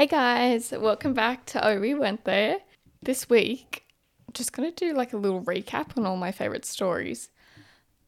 [0.00, 2.60] Hey guys, welcome back to Oh We Went There.
[3.02, 3.84] This week,
[4.26, 7.28] I'm just gonna do like a little recap on all my favorite stories.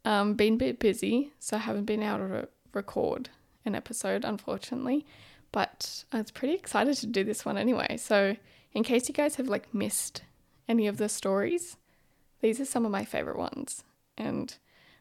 [0.03, 3.29] Um, been a bit busy, so I haven't been able to record
[3.67, 5.05] an episode, unfortunately.
[5.53, 7.99] But I was pretty excited to do this one anyway.
[7.99, 8.37] So,
[8.73, 10.23] in case you guys have like missed
[10.67, 11.77] any of the stories,
[12.41, 13.85] these are some of my favorite ones,
[14.17, 14.57] and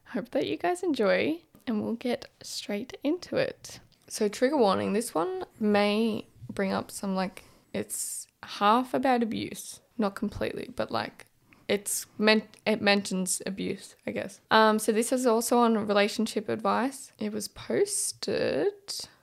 [0.10, 1.40] I hope that you guys enjoy.
[1.66, 3.80] And we'll get straight into it.
[4.10, 7.44] So, trigger warning: this one may bring up some like
[7.74, 11.26] it's half about abuse, not completely, but like
[11.68, 14.42] it's meant it mentions abuse, I guess.
[14.52, 17.12] Um, so this is also on relationship advice.
[17.18, 18.74] It was posted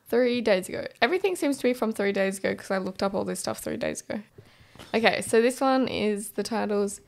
[0.08, 0.86] three days ago.
[1.02, 3.58] Everything seems to be from three days ago because I looked up all this stuff
[3.58, 4.22] three days ago.
[4.94, 7.00] Okay, so this one is the titles.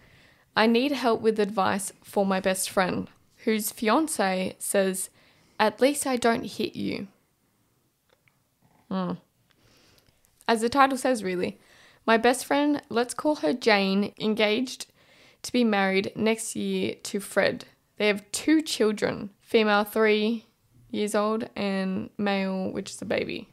[0.54, 3.08] I need help with advice for my best friend,
[3.44, 5.08] whose fiance says,
[5.58, 7.08] "At least I don't hit you."
[8.90, 9.12] Hmm.
[10.50, 11.60] As the title says, really.
[12.04, 14.86] My best friend, let's call her Jane, engaged
[15.42, 17.66] to be married next year to Fred.
[17.98, 20.46] They have two children female, three
[20.90, 23.48] years old, and male, which is a baby.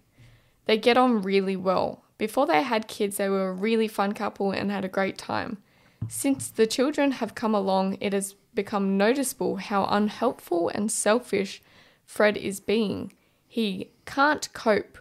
[0.66, 2.04] They get on really well.
[2.18, 5.60] Before they had kids, they were a really fun couple and had a great time.
[6.08, 11.62] Since the children have come along, it has become noticeable how unhelpful and selfish
[12.06, 13.14] Fred is being.
[13.48, 14.98] He can't cope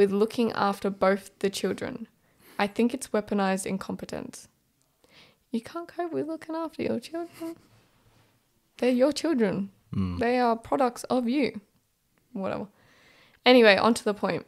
[0.00, 2.08] with looking after both the children.
[2.58, 4.48] I think it's weaponized incompetence.
[5.50, 7.56] You can't cope with looking after your children.
[8.78, 9.72] They're your children.
[9.92, 11.60] They are products of you.
[12.32, 12.68] Whatever.
[13.44, 14.46] Anyway, on to the point.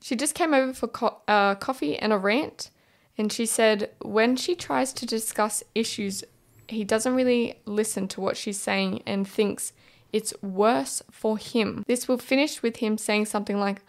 [0.00, 2.70] She just came over for co- uh, coffee and a rant,
[3.16, 6.24] and she said when she tries to discuss issues,
[6.66, 9.72] he doesn't really listen to what she's saying and thinks
[10.12, 11.84] it's worse for him.
[11.86, 13.82] This will finish with him saying something like,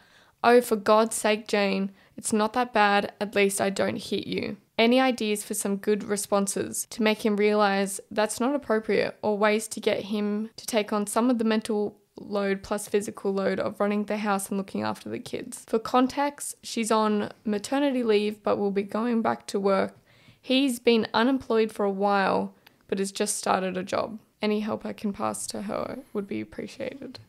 [0.44, 4.58] Oh, for God's sake, Jane, it's not that bad, at least I don't hit you.
[4.78, 9.68] Any ideas for some good responses to make him realize that's not appropriate, or ways
[9.70, 13.80] to get him to take on some of the mental load plus physical load of
[13.80, 15.66] running the house and looking after the kids?
[15.68, 19.97] For context, she's on maternity leave but will be going back to work.
[20.42, 22.53] He's been unemployed for a while
[22.88, 24.19] but has just started a job.
[24.42, 27.19] Any help I can pass to her would be appreciated.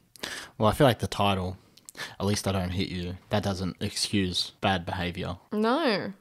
[0.59, 1.57] Well, I feel like the title,
[2.19, 5.37] at least I don't hit you, that doesn't excuse bad behavior.
[5.53, 6.12] No.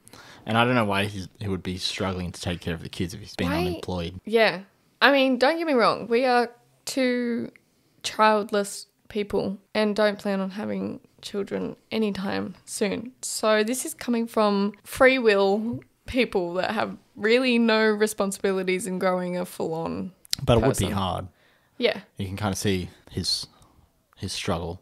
[0.46, 2.88] And I don't know why he's, he would be struggling to take care of the
[2.88, 4.20] kids if he's been Why- unemployed.
[4.24, 4.60] Yeah.
[5.02, 6.06] I mean, don't get me wrong.
[6.08, 6.50] We are
[6.84, 7.50] two
[8.02, 13.12] childless people and don't plan on having children anytime soon.
[13.22, 19.36] So this is coming from free will people that have really no responsibilities in growing
[19.36, 20.12] a full on.
[20.42, 20.92] But it would be Person.
[20.92, 21.28] hard.
[21.78, 22.00] Yeah.
[22.16, 23.46] You can kind of see his
[24.16, 24.80] his struggle.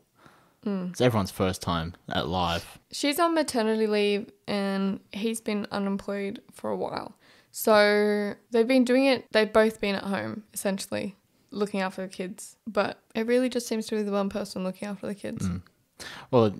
[0.64, 0.90] Mm.
[0.90, 2.78] It's everyone's first time at live.
[2.90, 7.14] She's on maternity leave and he's been unemployed for a while.
[7.50, 11.16] So they've been doing it, they've both been at home essentially
[11.50, 12.56] looking after the kids.
[12.66, 15.48] But it really just seems to be the one person looking after the kids.
[16.30, 16.54] Well,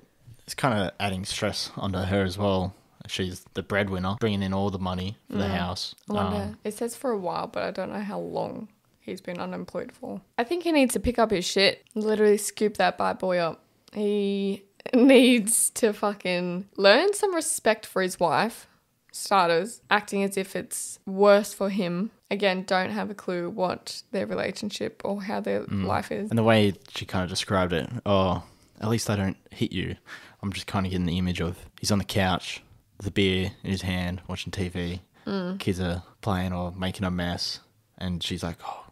[0.45, 2.75] it's kind of adding stress onto her as well.
[3.07, 5.95] She's the breadwinner, bringing in all the money for the house.
[6.11, 6.37] I wonder.
[6.37, 8.69] Um, it says for a while, but I don't know how long
[9.01, 10.21] he's been unemployed for.
[10.37, 11.85] I think he needs to pick up his shit.
[11.95, 13.63] Literally scoop that bad boy up.
[13.93, 18.67] He needs to fucking learn some respect for his wife.
[19.11, 22.11] Starters, acting as if it's worse for him.
[22.31, 26.31] Again, don't have a clue what their relationship or how their life is.
[26.31, 28.45] and the way she kind of described it, oh,
[28.81, 29.97] at least I don't hit you.
[30.43, 32.63] I'm just kind of getting the image of he's on the couch
[33.03, 35.01] the beer in his hand, watching TV.
[35.27, 35.59] Mm.
[35.59, 37.61] Kids are playing or making a mess,
[37.97, 38.85] and she's like, "Oh,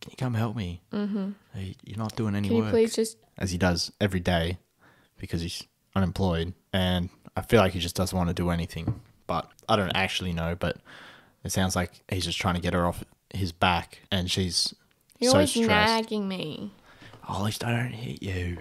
[0.00, 0.80] can you come help me?
[0.92, 1.30] Mm-hmm.
[1.54, 4.58] Hey, you're not doing any Can you work." please just As he does every day,
[5.18, 5.64] because he's
[5.96, 9.00] unemployed, and I feel like he just doesn't want to do anything.
[9.26, 10.54] But I don't actually know.
[10.54, 10.76] But
[11.42, 13.02] it sounds like he's just trying to get her off
[13.34, 14.74] his back, and she's
[15.18, 15.68] You're so always stressed.
[15.70, 16.70] nagging me.
[17.28, 18.58] Oh, at least I don't hit you.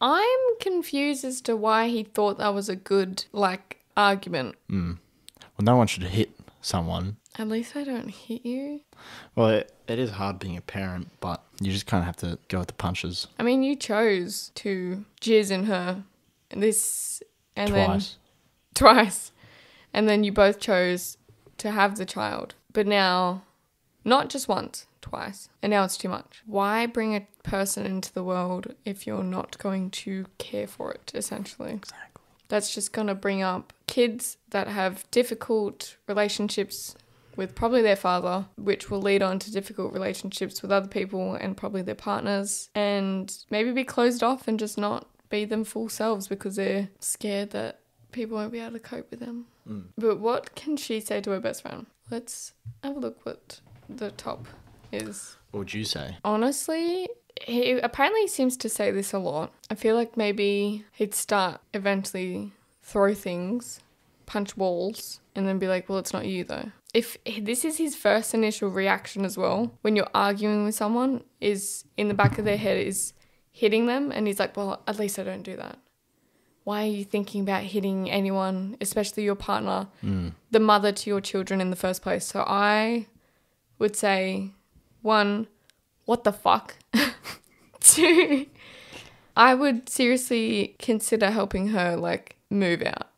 [0.00, 4.56] I'm confused as to why he thought that was a good like argument.
[4.68, 4.92] Hmm.
[5.56, 6.30] Well, no one should hit
[6.60, 7.16] someone.
[7.38, 8.80] At least I don't hit you.
[9.36, 12.38] Well, it, it is hard being a parent, but you just kind of have to
[12.48, 16.02] go with the punches I mean, you chose to jizz in her
[16.50, 17.22] this
[17.54, 18.16] and then twice.
[18.74, 19.32] twice,
[19.94, 21.16] and then you both chose
[21.58, 22.54] to have the child.
[22.72, 23.42] But now,
[24.04, 26.42] not just once, twice, and now it's too much.
[26.46, 31.12] Why bring a person into the world if you're not going to care for it?
[31.14, 32.22] Essentially, Exactly.
[32.48, 36.94] that's just going to bring up kids that have difficult relationships
[37.38, 41.56] with probably their father, which will lead on to difficult relationships with other people and
[41.56, 46.26] probably their partners, and maybe be closed off and just not be them full selves
[46.26, 47.78] because they're scared that
[48.10, 49.46] people won't be able to cope with them.
[49.68, 49.84] Mm.
[49.96, 51.86] But what can she say to her best friend?
[52.10, 54.46] Let's have a look what the top
[54.90, 55.36] is.
[55.52, 56.16] What would you say?
[56.24, 57.08] Honestly,
[57.46, 59.52] he apparently seems to say this a lot.
[59.70, 62.50] I feel like maybe he'd start eventually
[62.82, 63.80] throw things,
[64.26, 66.72] punch walls, and then be like, well, it's not you though.
[66.94, 71.84] If this is his first initial reaction as well, when you're arguing with someone, is
[71.96, 73.12] in the back of their head is
[73.50, 75.78] hitting them, and he's like, well, at least I don't do that.
[76.64, 80.32] Why are you thinking about hitting anyone, especially your partner, Mm.
[80.50, 82.24] the mother to your children in the first place?
[82.26, 83.06] So I
[83.78, 84.52] would say,
[85.02, 85.46] one,
[86.04, 86.76] what the fuck?
[87.80, 88.46] Two,
[89.36, 93.08] I would seriously consider helping her like move out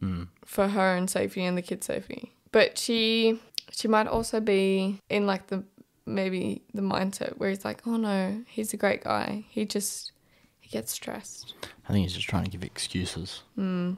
[0.00, 0.28] Mm.
[0.44, 2.32] for her own safety and the kids' safety.
[2.52, 3.40] But she
[3.70, 5.64] she might also be in like the
[6.06, 9.44] maybe the mindset where he's like, oh no, he's a great guy.
[9.48, 10.12] He just
[10.60, 11.54] he gets stressed.
[11.88, 13.42] I think he's just trying to give excuses.
[13.54, 13.94] Hmm.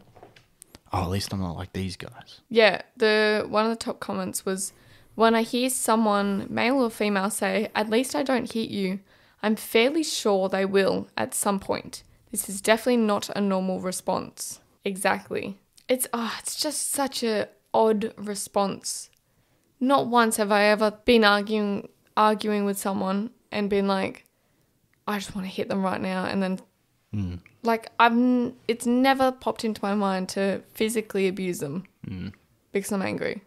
[0.93, 2.41] Oh, at least I'm not like these guys.
[2.49, 4.73] Yeah, the one of the top comments was
[5.15, 9.01] when I hear someone, male or female, say, "At least I don't hit you,"
[9.43, 12.03] I'm fairly sure they will at some point.
[12.31, 14.61] This is definitely not a normal response.
[14.85, 15.59] Exactly.
[15.89, 19.11] It's oh, it's just such a odd response.
[19.81, 24.25] Not once have I ever been arguing arguing with someone and been like,
[25.07, 26.61] I just want to hit them right now, and then
[27.15, 27.41] Mm.
[27.65, 32.33] like n- it's never popped into my mind to physically abuse them Mm.
[32.73, 33.43] because I'm angry.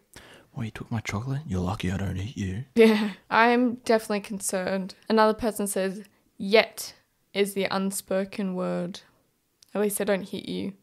[0.54, 1.42] Well, you took my chocolate.
[1.48, 2.66] You're lucky I don't eat you.
[2.76, 4.96] Yeah, I'm definitely concerned.
[5.08, 6.04] Another person says,
[6.38, 6.94] "Yet"
[7.34, 9.00] is the unspoken word.
[9.74, 10.74] At least I don't hit you.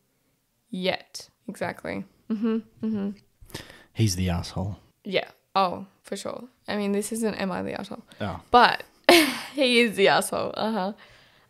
[0.70, 2.04] Yet, exactly.
[2.30, 2.62] Mhm.
[2.82, 3.14] Mhm.
[3.92, 4.78] He's the asshole.
[5.04, 5.28] Yeah.
[5.54, 6.44] Oh, for sure.
[6.68, 8.40] I mean, this isn't am I the asshole, Oh.
[8.50, 8.84] but
[9.54, 10.52] he is the asshole.
[10.56, 10.92] Uh huh.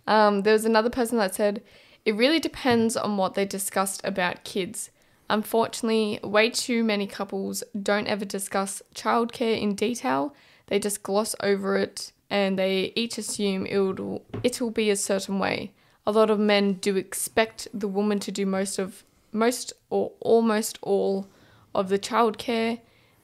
[0.07, 1.63] Um, there was another person that said,
[2.05, 4.91] "It really depends on what they discussed about kids."
[5.29, 10.35] Unfortunately, way too many couples don't ever discuss childcare in detail.
[10.67, 15.73] They just gloss over it and they each assume it'll it'll be a certain way.
[16.07, 20.79] A lot of men do expect the woman to do most of most or almost
[20.83, 21.29] all
[21.75, 22.81] of the childcare,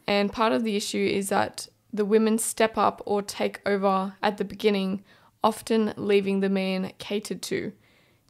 [0.07, 4.37] and part of the issue is that the women step up or take over at
[4.37, 5.03] the beginning,
[5.43, 7.73] often leaving the man catered to.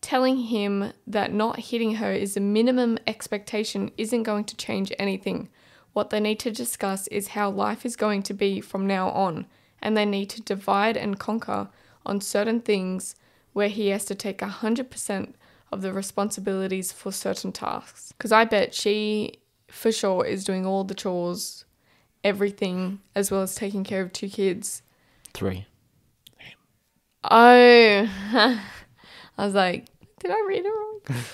[0.00, 5.48] Telling him that not hitting her is a minimum expectation isn't going to change anything.
[5.92, 9.46] What they need to discuss is how life is going to be from now on,
[9.80, 11.68] and they need to divide and conquer
[12.04, 13.16] on certain things
[13.52, 15.32] where he has to take 100%
[15.72, 18.12] of the responsibilities for certain tasks.
[18.12, 19.40] Because I bet she,
[19.76, 21.64] for sure, is doing all the chores,
[22.24, 24.82] everything, as well as taking care of two kids.
[25.34, 25.66] Three.
[27.22, 28.08] Oh,
[29.38, 29.86] I was like,
[30.20, 31.00] did I read it wrong?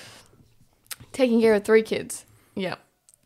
[1.13, 2.25] Taking care of three kids.
[2.55, 2.75] Yeah.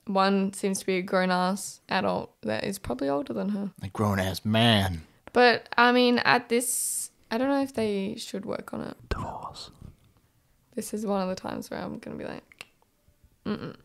[0.05, 3.71] One seems to be a grown ass adult that is probably older than her.
[3.81, 5.03] A grown ass man.
[5.31, 8.97] But I mean, at this, I don't know if they should work on it.
[9.09, 9.71] Divorce.
[10.75, 12.67] This is one of the times where I'm gonna be like,
[13.45, 13.75] mm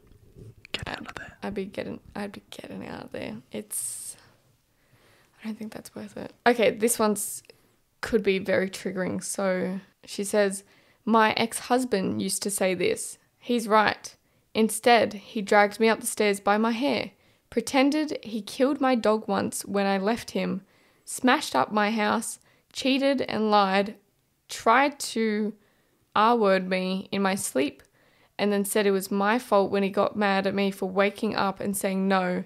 [0.86, 1.36] Out of there.
[1.42, 3.36] I'd be getting, I'd be getting out of there.
[3.50, 4.16] It's,
[5.42, 6.32] I don't think that's worth it.
[6.46, 7.42] Okay, this one's
[8.00, 9.22] could be very triggering.
[9.22, 10.64] So she says,
[11.04, 13.18] my ex-husband used to say this.
[13.38, 14.14] He's right.
[14.54, 17.12] Instead, he dragged me up the stairs by my hair,
[17.48, 20.62] pretended he killed my dog once when I left him,
[21.04, 22.38] smashed up my house,
[22.72, 23.94] cheated and lied,
[24.48, 25.54] tried to
[26.14, 27.82] R word me in my sleep,
[28.38, 31.36] and then said it was my fault when he got mad at me for waking
[31.36, 32.44] up and saying no,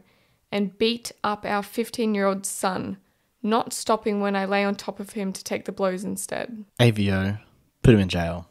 [0.53, 2.99] and beat up our 15 year old son,
[3.43, 6.65] not stopping when I lay on top of him to take the blows instead.
[6.81, 7.39] AVO.
[7.83, 8.49] Put him in jail.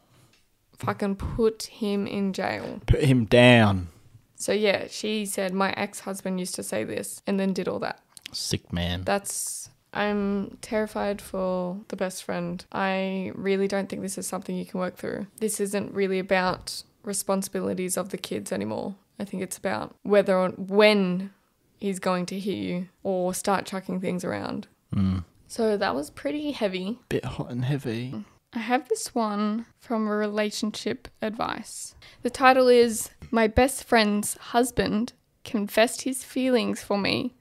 [0.77, 2.81] Fucking put him in jail.
[2.85, 3.89] Put him down.
[4.35, 7.79] So, yeah, she said my ex husband used to say this and then did all
[7.79, 8.01] that.
[8.31, 9.03] Sick man.
[9.03, 9.69] That's.
[9.93, 12.63] I'm terrified for the best friend.
[12.73, 15.27] I really don't think this is something you can work through.
[15.39, 18.95] This isn't really about responsibilities of the kids anymore.
[19.19, 21.31] I think it's about whether or when
[21.77, 24.67] he's going to hit you or start chucking things around.
[24.93, 25.23] Mm.
[25.47, 26.99] So that was pretty heavy.
[27.09, 28.25] Bit hot and heavy.
[28.53, 31.95] I have this one from a relationship advice.
[32.21, 37.35] The title is My Best Friend's Husband Confessed His Feelings for Me.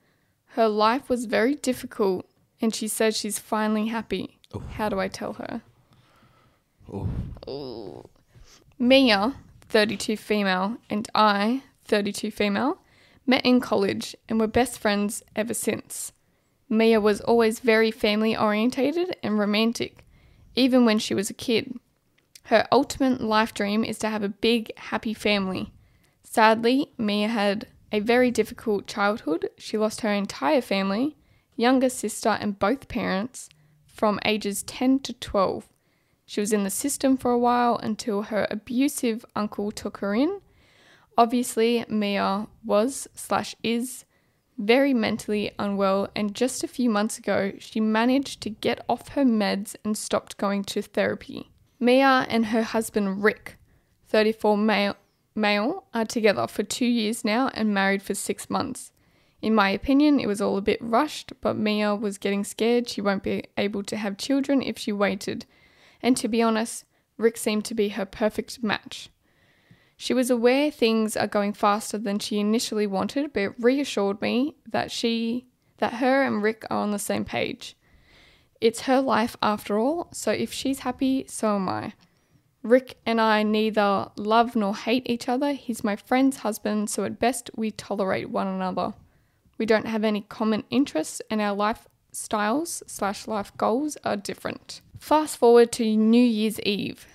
[0.49, 2.29] Her life was very difficult
[2.61, 4.39] and she says she's finally happy.
[4.73, 5.63] How do I tell her?
[6.93, 7.09] Oh.
[7.49, 8.09] Ooh.
[8.79, 9.37] Mia,
[9.75, 12.79] 32 female, and I, 32 female,
[13.27, 16.13] met in college and were best friends ever since.
[16.69, 20.07] Mia was always very family orientated and romantic,
[20.55, 21.77] even when she was a kid.
[22.45, 25.73] Her ultimate life dream is to have a big, happy family.
[26.23, 29.51] Sadly, Mia had a very difficult childhood.
[29.59, 31.17] She lost her entire family,
[31.57, 33.49] younger sister, and both parents
[33.89, 35.69] from ages 10 to 12.
[36.27, 40.41] She was in the system for a while until her abusive uncle took her in.
[41.17, 44.05] Obviously, Mia was slash is
[44.59, 49.25] very mentally unwell, and just a few months ago, she managed to get off her
[49.25, 51.51] meds and stopped going to therapy.
[51.81, 53.59] Mia and her husband Rick,
[54.07, 54.97] 34 male,
[55.35, 58.93] male, are together for two years now and married for six months.
[59.43, 63.01] In my opinion, it was all a bit rushed, but Mia was getting scared she
[63.01, 65.45] won't be able to have children if she waited.
[66.05, 66.85] And to be honest,
[67.17, 69.09] Rick seemed to be her perfect match.
[69.97, 74.91] She was aware things are going faster than she initially wanted, but reassured me that
[74.91, 75.47] she
[75.79, 77.75] that her and Rick are on the same page.
[78.61, 81.95] It's her life after all, so if she's happy, so am I.
[82.63, 85.53] Rick and I neither love nor hate each other.
[85.53, 88.93] He's my friend's husband, so at best we tolerate one another.
[89.57, 94.83] We don't have any common interests, and our lifestyles slash life goals are different.
[95.05, 97.07] Fast forward to New Year's Eve.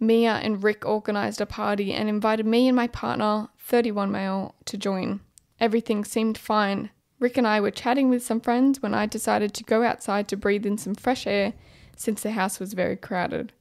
[0.00, 4.78] Mia and Rick organised a party and invited me and my partner, 31 male, to
[4.78, 5.20] join.
[5.60, 6.88] Everything seemed fine.
[7.18, 10.38] Rick and I were chatting with some friends when I decided to go outside to
[10.38, 11.52] breathe in some fresh air
[11.94, 13.52] since the house was very crowded.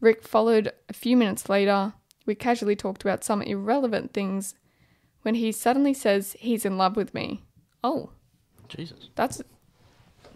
[0.00, 1.94] Rick followed a few minutes later.
[2.26, 4.54] We casually talked about some irrelevant things
[5.22, 7.42] when he suddenly says he's in love with me.
[7.82, 8.10] Oh,
[8.68, 9.10] Jesus.
[9.16, 9.42] that's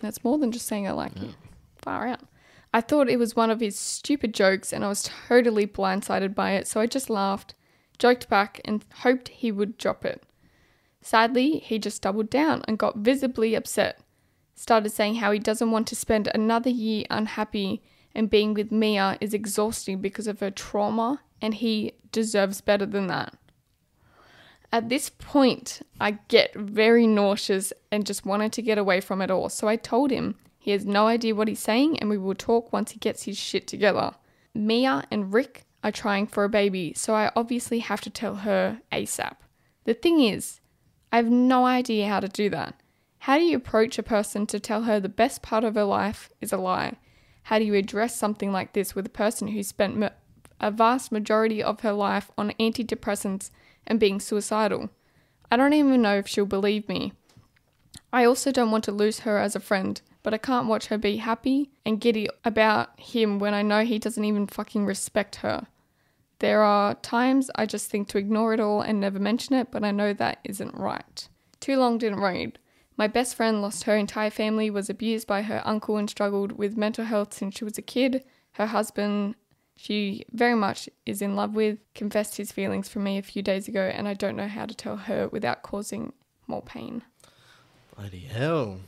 [0.00, 1.34] that's more than just saying I like you.
[1.76, 2.22] Far out.
[2.72, 6.52] I thought it was one of his stupid jokes and I was totally blindsided by
[6.52, 7.54] it, so I just laughed,
[7.98, 10.22] joked back, and hoped he would drop it.
[11.02, 14.00] Sadly, he just doubled down and got visibly upset.
[14.54, 17.82] Started saying how he doesn't want to spend another year unhappy
[18.14, 23.06] and being with Mia is exhausting because of her trauma and he deserves better than
[23.06, 23.34] that.
[24.72, 29.30] At this point, I get very nauseous and just wanted to get away from it
[29.30, 32.34] all, so I told him he has no idea what he's saying and we will
[32.34, 34.12] talk once he gets his shit together.
[34.54, 38.82] Mia and Rick are trying for a baby, so I obviously have to tell her
[38.92, 39.36] ASAP.
[39.84, 40.60] The thing is,
[41.10, 42.78] I have no idea how to do that.
[43.20, 46.28] How do you approach a person to tell her the best part of her life
[46.42, 46.96] is a lie?
[47.44, 50.10] How do you address something like this with a person who spent ma-
[50.60, 53.50] a vast majority of her life on antidepressants
[53.86, 54.90] and being suicidal?
[55.50, 57.14] I don't even know if she'll believe me.
[58.12, 60.98] I also don't want to lose her as a friend, but I can't watch her
[60.98, 65.66] be happy and giddy about him when I know he doesn't even fucking respect her.
[66.40, 69.84] There are times I just think to ignore it all and never mention it, but
[69.84, 71.28] I know that isn't right.
[71.60, 72.58] Too long didn't read.
[72.96, 76.76] My best friend lost her entire family, was abused by her uncle, and struggled with
[76.76, 78.24] mental health since she was a kid.
[78.52, 79.36] Her husband,
[79.76, 83.68] she very much is in love with, confessed his feelings for me a few days
[83.68, 86.12] ago, and I don't know how to tell her without causing
[86.46, 87.02] more pain.
[87.96, 88.80] Bloody hell.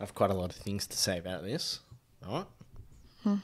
[0.00, 1.80] I've quite a lot of things to say about this.
[2.26, 2.46] All right.
[3.22, 3.36] Hmm.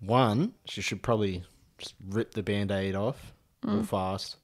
[0.00, 1.42] One, she should probably
[1.78, 3.32] just rip the band aid off
[3.64, 3.82] real hmm.
[3.82, 4.36] fast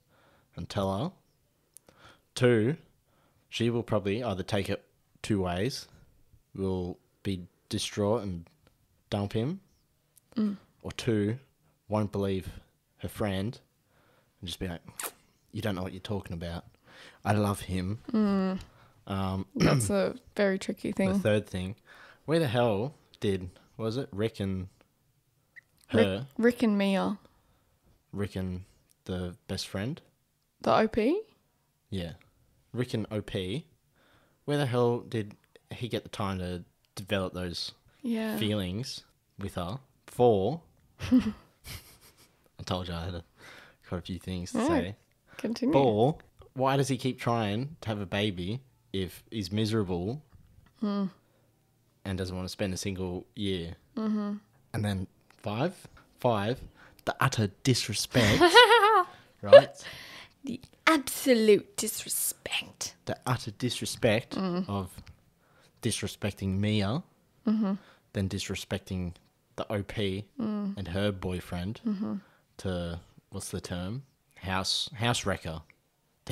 [0.55, 1.11] and tell her.
[2.33, 2.75] Two,
[3.49, 4.83] she will probably either take it
[5.21, 5.87] two ways,
[6.53, 8.47] will be distraught and
[9.09, 9.61] dump him,
[10.35, 10.53] hmm.
[10.81, 11.37] or two,
[11.87, 12.49] won't believe
[12.97, 13.59] her friend
[14.39, 14.81] and just be like,
[15.51, 16.65] you don't know what you're talking about.
[17.23, 17.99] I love him.
[19.07, 21.13] Um, That's a very tricky thing.
[21.13, 21.75] the third thing,
[22.25, 24.67] where the hell did was it Rick and
[25.87, 27.17] her, Rick and Mia,
[28.11, 28.63] Rick and
[29.05, 30.01] the best friend?
[30.61, 30.97] the OP?
[31.89, 32.13] Yeah,
[32.73, 33.31] Rick and OP.
[34.45, 35.35] Where the hell did
[35.71, 36.63] he get the time to
[36.95, 38.37] develop those Yeah.
[38.37, 39.03] feelings
[39.39, 39.79] with her?
[40.07, 40.61] Four.
[41.11, 43.23] I told you I had a,
[43.87, 44.95] quite a few things to say.
[45.37, 45.73] Continue.
[45.73, 46.17] Four.
[46.53, 48.61] Why does he keep trying to have a baby
[49.03, 50.21] if he's miserable
[50.79, 51.05] Hmm.
[52.05, 53.75] and doesn't want to spend a single year?
[53.97, 54.33] Mm-hmm.
[54.73, 55.73] And then five.
[56.19, 56.59] Five.
[57.05, 58.41] The utter disrespect.
[59.41, 59.69] right.
[60.43, 62.95] The absolute disrespect.
[63.05, 64.67] The utter disrespect Mm.
[64.69, 64.89] of
[65.81, 67.03] disrespecting Mia,
[67.47, 67.73] Mm-hmm.
[68.13, 69.13] then disrespecting
[69.55, 70.77] the OP Mm.
[70.77, 72.15] and her boyfriend Mm-hmm.
[72.57, 72.99] to
[73.29, 74.03] what's the term?
[74.37, 75.61] House house wrecker.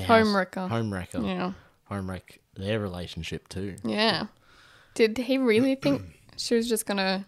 [0.07, 0.67] Home wrecker.
[0.67, 1.21] Home wrecker.
[1.21, 1.53] Yeah.
[1.85, 3.75] home wreck their relationship too.
[3.83, 4.27] Yeah.
[4.95, 6.01] Did he really think
[6.37, 7.25] she was just gonna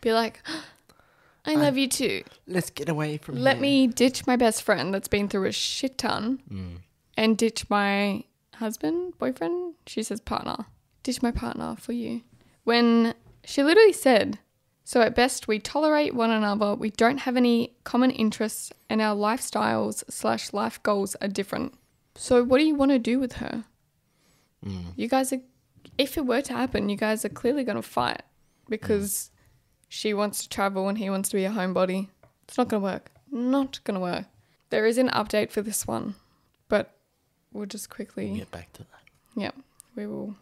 [0.00, 0.40] be like,
[1.44, 2.24] I love you too.
[2.46, 3.62] Let's get away from Let here.
[3.62, 6.76] me ditch my best friend that's been through a shit ton Mm.
[7.16, 8.24] and ditch my
[8.56, 9.74] husband, boyfriend.
[9.86, 10.66] She says partner.
[11.02, 12.22] Ditch my partner for you.
[12.64, 14.38] When she literally said,
[14.84, 16.74] So at best, we tolerate one another.
[16.74, 21.72] We don't have any common interests, and our lifestyles slash life goals are different.
[22.14, 23.64] So what do you want to do with her?
[24.64, 24.92] Mm.
[24.96, 25.40] You guys are,
[25.96, 28.22] if it were to happen, you guys are clearly going to fight
[28.68, 29.30] because
[29.88, 32.08] she wants to travel and he wants to be a homebody.
[32.46, 33.10] It's not going to work.
[33.30, 34.26] Not going to work.
[34.70, 36.14] There is an update for this one,
[36.68, 36.94] but
[37.52, 38.26] we'll just quickly.
[38.26, 39.00] We'll get back to that.
[39.34, 39.50] Yeah,
[39.96, 40.34] we will.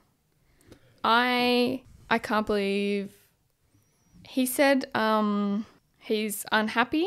[1.04, 3.12] I I can't believe
[4.28, 5.66] he said um
[5.98, 7.06] he's unhappy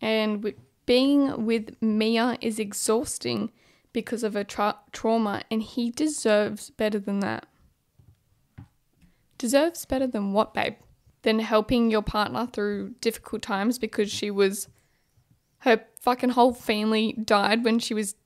[0.00, 0.54] and
[0.86, 3.50] being with Mia is exhausting
[3.96, 7.46] because of a tra- trauma and he deserves better than that.
[9.38, 10.74] Deserves better than what, babe?
[11.22, 14.68] Than helping your partner through difficult times because she was
[15.60, 18.16] her fucking whole family died when she was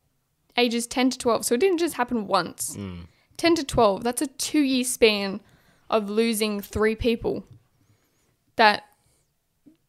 [0.57, 1.45] ages 10 to 12.
[1.45, 2.77] So it didn't just happen once.
[2.77, 3.07] Mm.
[3.37, 5.41] 10 to 12, that's a two year span
[5.89, 7.45] of losing three people.
[8.57, 8.83] That,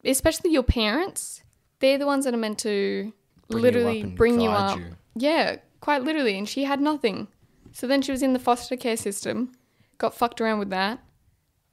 [0.06, 1.42] especially your parents,
[1.80, 3.14] they're the ones that are meant to
[3.50, 4.78] Bring literally and bring you up.
[4.78, 4.96] you.
[5.16, 6.38] Yeah, quite literally.
[6.38, 7.28] And she had nothing.
[7.74, 9.52] So then she was in the foster care system,
[9.98, 11.00] got fucked around with that.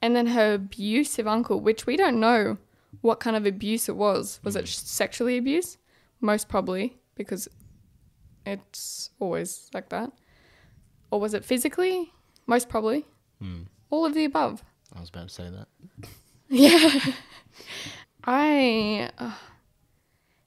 [0.01, 2.57] And then her abusive uncle, which we don't know
[3.01, 4.39] what kind of abuse it was.
[4.43, 5.77] Was it sexually abuse?
[6.21, 7.47] Most probably, because
[8.45, 10.11] it's always like that.
[11.11, 12.13] Or was it physically?
[12.47, 13.05] Most probably.
[13.41, 13.63] Hmm.
[13.89, 14.63] All of the above.
[14.95, 15.67] I was about to say that.
[16.51, 16.99] Yeah.
[18.23, 19.11] I.
[19.19, 19.33] Uh,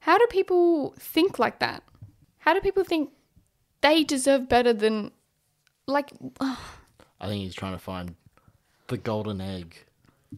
[0.01, 1.85] how do people think like that?
[2.39, 3.11] How do people think
[3.83, 5.13] they deserve better than.
[5.87, 6.11] Like.
[6.41, 8.17] I think he's trying to find
[8.89, 9.77] the golden egg.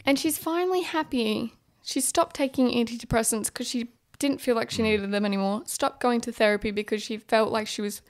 [0.04, 1.54] And she's finally happy.
[1.82, 4.86] She stopped taking antidepressants because she didn't feel like she mm.
[4.86, 5.62] needed them anymore.
[5.66, 8.02] Stopped going to therapy because she felt like she was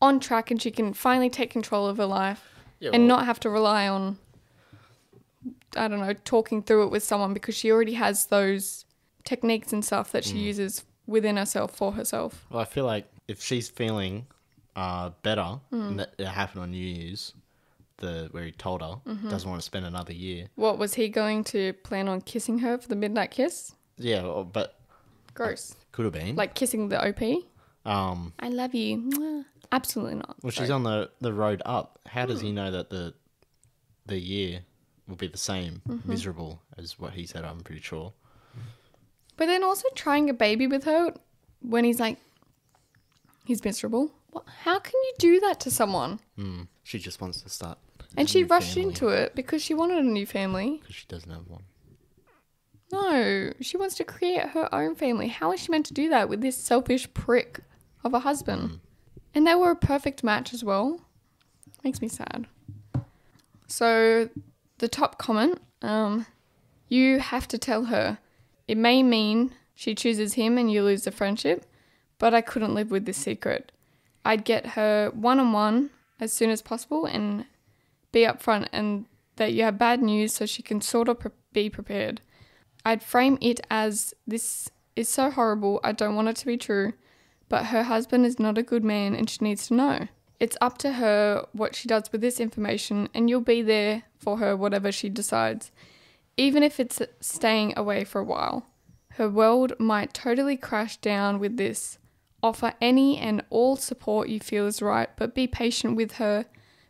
[0.00, 2.42] on track and she can finally take control of her life
[2.80, 4.18] Yeah, and well- not have to rely on,
[5.76, 8.84] I don't know, talking through it with someone because she already has those
[9.24, 10.42] techniques and stuff that she mm.
[10.42, 12.46] uses within herself for herself.
[12.50, 14.26] Well, I feel like if she's feeling
[14.76, 15.80] uh, better, Hmm.
[15.82, 17.32] and that it happened on New Year's,
[17.98, 19.28] the where he told her Mm-hmm.
[19.30, 20.48] doesn't want to spend another year.
[20.56, 23.72] What was he going to plan on kissing her for the midnight kiss?
[23.98, 24.78] Yeah, well, but
[25.34, 25.76] Gross.
[25.92, 26.34] could have been.
[26.36, 27.44] Like kissing the OP?
[27.86, 28.98] um, I love you.
[28.98, 29.44] Mwah.
[29.72, 30.36] Absolutely not.
[30.42, 31.98] well, she's on the the road up.
[32.06, 33.14] How does he know that the
[34.06, 34.60] the year
[35.08, 36.08] will be the same, Mm-hmm.
[36.08, 37.44] miserable as what he said?
[37.44, 38.12] I'm pretty sure.
[39.36, 41.12] But then also trying a baby with her
[41.60, 42.18] when he's like,
[43.44, 44.12] he's miserable.
[44.62, 46.20] How can you do that to someone?
[46.36, 46.62] Hmm.
[46.82, 47.78] She just wants to start.
[48.16, 50.78] And she rushed into it because she wanted a new family.
[50.80, 51.64] because she doesn't have one.
[52.92, 55.28] No, she wants to create her own family.
[55.28, 57.60] How is she meant to do that with this selfish prick
[58.04, 58.80] of a husband?
[59.34, 61.00] And they were a perfect match as well.
[61.82, 62.46] Makes me sad.
[63.66, 64.28] So,
[64.78, 66.26] the top comment um,
[66.88, 68.18] you have to tell her.
[68.68, 71.66] It may mean she chooses him and you lose the friendship,
[72.18, 73.72] but I couldn't live with this secret.
[74.24, 77.44] I'd get her one on one as soon as possible and
[78.12, 79.06] be upfront and
[79.36, 82.20] that you have bad news so she can sort of pre- be prepared.
[82.84, 86.92] I'd frame it as this is so horrible, I don't want it to be true,
[87.48, 90.08] but her husband is not a good man and she needs to know.
[90.40, 94.38] It's up to her what she does with this information, and you'll be there for
[94.38, 95.70] her whatever she decides,
[96.36, 98.66] even if it's staying away for a while.
[99.12, 101.98] Her world might totally crash down with this.
[102.44, 106.44] Offer any and all support you feel is right, but be patient with her,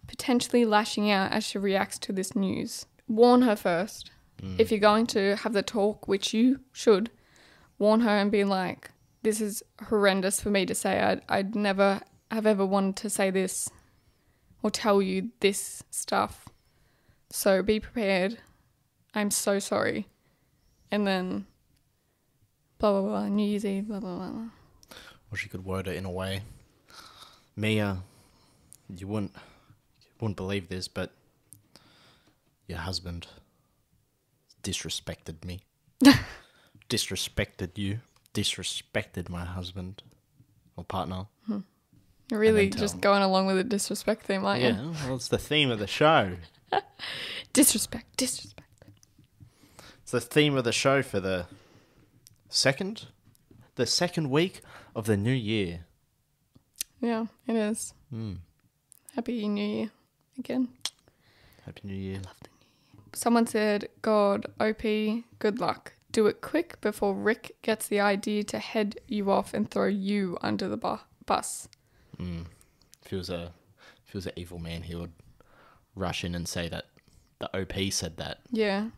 [0.08, 2.86] potentially lashing out as she reacts to this news.
[3.06, 4.10] Warn her first.
[4.42, 4.58] Mm.
[4.58, 7.08] If you're going to have the talk, which you should,
[7.78, 8.90] warn her and be like,
[9.22, 10.98] this is horrendous for me to say.
[11.00, 12.00] I'd, I'd never
[12.32, 13.70] have ever wanted to say this
[14.60, 16.48] or tell you this stuff.
[17.30, 18.38] So be prepared.
[19.14, 20.08] I'm so sorry.
[20.90, 21.46] And then
[22.78, 24.48] blah, blah, blah, New Year's Eve, blah, blah, blah.
[25.34, 26.42] Or she could word it in a way.
[27.56, 28.04] Mia,
[28.88, 31.10] you wouldn't you wouldn't believe this, but
[32.68, 33.26] your husband
[34.62, 35.62] disrespected me.
[36.88, 37.98] disrespected you.
[38.32, 40.04] Disrespected my husband
[40.76, 41.26] or partner.
[41.48, 41.58] Hmm.
[42.30, 44.68] You're really just going along with the disrespect theme, aren't you?
[44.68, 46.36] Yeah, well, it's the theme of the show.
[47.52, 48.68] Disrespect, disrespect.
[50.02, 51.46] It's the theme of the show for the
[52.48, 53.06] second,
[53.74, 54.60] the second week
[54.94, 55.86] of the new year.
[57.00, 57.92] Yeah, it is.
[58.12, 58.38] Mm.
[59.14, 59.90] Happy New Year
[60.38, 60.68] again.
[61.64, 62.20] Happy New Year.
[63.12, 64.82] Someone said, God, OP,
[65.38, 65.92] good luck.
[66.10, 70.38] Do it quick before Rick gets the idea to head you off and throw you
[70.42, 71.68] under the bu- bus.
[72.18, 72.46] Mm.
[73.04, 73.52] If he was a
[74.06, 75.12] if he was an evil man, he would
[75.96, 76.86] rush in and say that
[77.40, 78.38] the OP said that.
[78.50, 78.88] Yeah.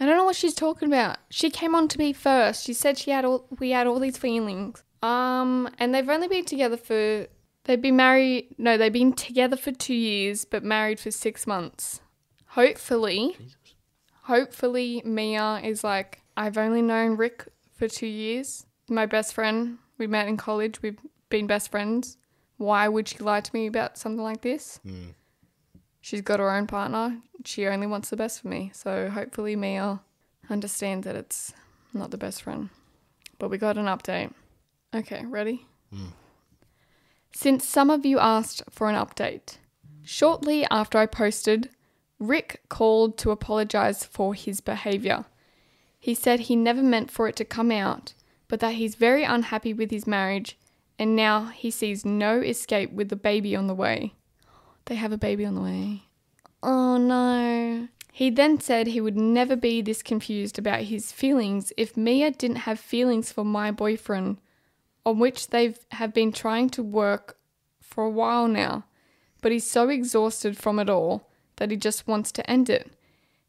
[0.00, 1.18] I don't know what she's talking about.
[1.30, 2.64] She came on to me first.
[2.64, 4.82] She said she had all we had all these feelings.
[5.02, 7.26] Um, and they've only been together for
[7.64, 8.54] they've been married.
[8.58, 12.00] No, they've been together for two years, but married for six months.
[12.48, 13.56] Hopefully, Jesus.
[14.22, 18.66] hopefully Mia is like I've only known Rick for two years.
[18.88, 19.78] My best friend.
[19.98, 20.82] We met in college.
[20.82, 22.16] We've been best friends.
[22.56, 24.80] Why would she lie to me about something like this?
[24.86, 25.14] Mm.
[26.00, 27.18] She's got her own partner.
[27.44, 28.70] She only wants the best for me.
[28.74, 30.00] So hopefully Mia
[30.50, 31.52] understands that it's
[31.92, 32.70] not the best friend.
[33.38, 34.32] But we got an update.
[34.94, 35.66] Okay, ready?
[35.92, 36.08] Hmm.
[37.34, 39.56] Since some of you asked for an update,
[40.04, 41.70] shortly after I posted,
[42.18, 45.24] Rick called to apologize for his behavior.
[45.98, 48.14] He said he never meant for it to come out,
[48.48, 50.58] but that he's very unhappy with his marriage
[50.98, 54.14] and now he sees no escape with the baby on the way.
[54.84, 56.02] They have a baby on the way.
[56.62, 57.88] Oh no.
[58.12, 62.68] He then said he would never be this confused about his feelings if Mia didn't
[62.68, 64.38] have feelings for my boyfriend,
[65.04, 67.36] on which they have been trying to work
[67.80, 68.84] for a while now.
[69.40, 72.92] But he's so exhausted from it all that he just wants to end it.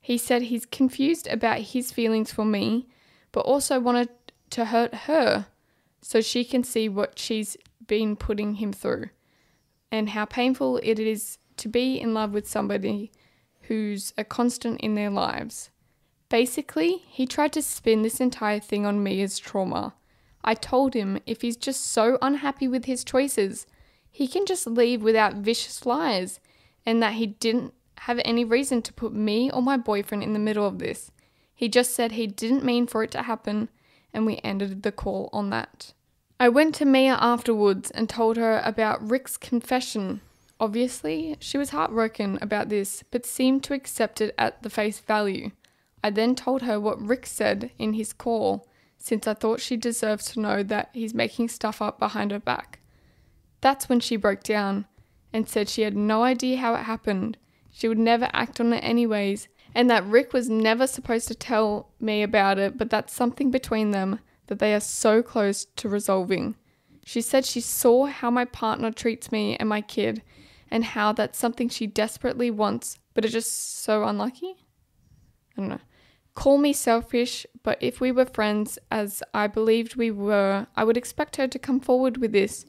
[0.02, 2.88] He said he's confused about his feelings for me,
[3.32, 4.10] but also wanted
[4.50, 5.48] to hurt her
[6.02, 7.56] so she can see what she's
[7.88, 9.10] been putting him through
[9.92, 13.12] and how painful it is to be in love with somebody
[13.64, 15.70] who's a constant in their lives.
[16.30, 19.94] Basically, he tried to spin this entire thing on me as trauma.
[20.44, 23.66] I told him if he's just so unhappy with his choices,
[24.12, 26.40] he can just leave without vicious lies,
[26.86, 30.40] and that he didn't have any reason to put me or my boyfriend in the
[30.40, 31.12] middle of this.
[31.56, 33.70] He just said he didn't mean for it to happen,
[34.14, 35.94] and we ended the call on that.
[36.40, 40.20] I went to Mia afterwards and told her about Rick's confession.
[40.60, 45.52] Obviously, she was heartbroken about this, but seemed to accept it at the face value.
[46.04, 48.68] I then told her what Rick said in his call,
[49.04, 52.80] since I thought she deserved to know that he's making stuff up behind her back.
[53.60, 54.86] That's when she broke down
[55.34, 57.38] and said she had no idea how it happened.
[57.70, 61.90] She would never act on it anyways, and that Rick was never supposed to tell
[62.00, 66.56] me about it, but that's something between them that they are so close to resolving.
[67.04, 70.22] She said she saw how my partner treats me and my kid,
[70.72, 74.56] and how that's something she desperately wants, but is just so unlucky.
[75.58, 75.80] I don't know.
[76.36, 80.98] Call me selfish, but if we were friends, as I believed we were, I would
[80.98, 82.66] expect her to come forward with this,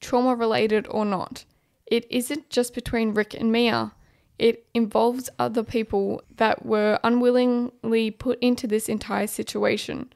[0.00, 1.44] trauma related or not.
[1.86, 3.92] It isn't just between Rick and Mia.
[4.38, 10.10] It involves other people that were unwillingly put into this entire situation.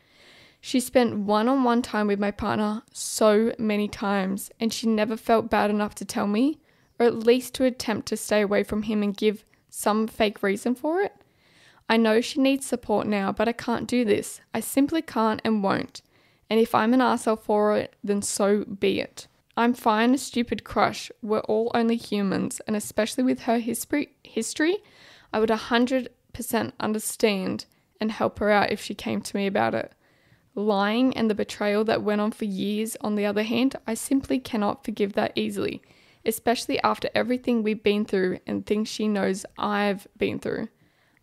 [0.60, 5.16] She spent one on one time with my partner so many times, and she never
[5.16, 6.58] felt bad enough to tell me,
[6.98, 10.74] or at least to attempt to stay away from him and give some fake reason
[10.74, 11.12] for it.
[11.88, 14.40] I know she needs support now, but I can't do this.
[14.52, 16.02] I simply can't and won't.
[16.50, 19.28] And if I'm an arsehole for it, then so be it.
[19.56, 21.10] I'm fine, a stupid crush.
[21.22, 24.78] We're all only humans, and especially with her history, history,
[25.32, 26.08] I would 100%
[26.78, 27.64] understand
[28.00, 29.92] and help her out if she came to me about it.
[30.54, 34.38] Lying and the betrayal that went on for years, on the other hand, I simply
[34.38, 35.82] cannot forgive that easily,
[36.24, 40.68] especially after everything we've been through and things she knows I've been through.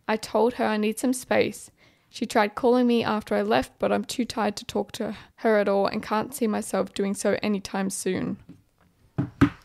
[0.06, 1.70] I told her I need some space.
[2.10, 5.58] She tried calling me after I left, but I'm too tired to talk to her
[5.58, 8.36] at all and can't see myself doing so anytime soon.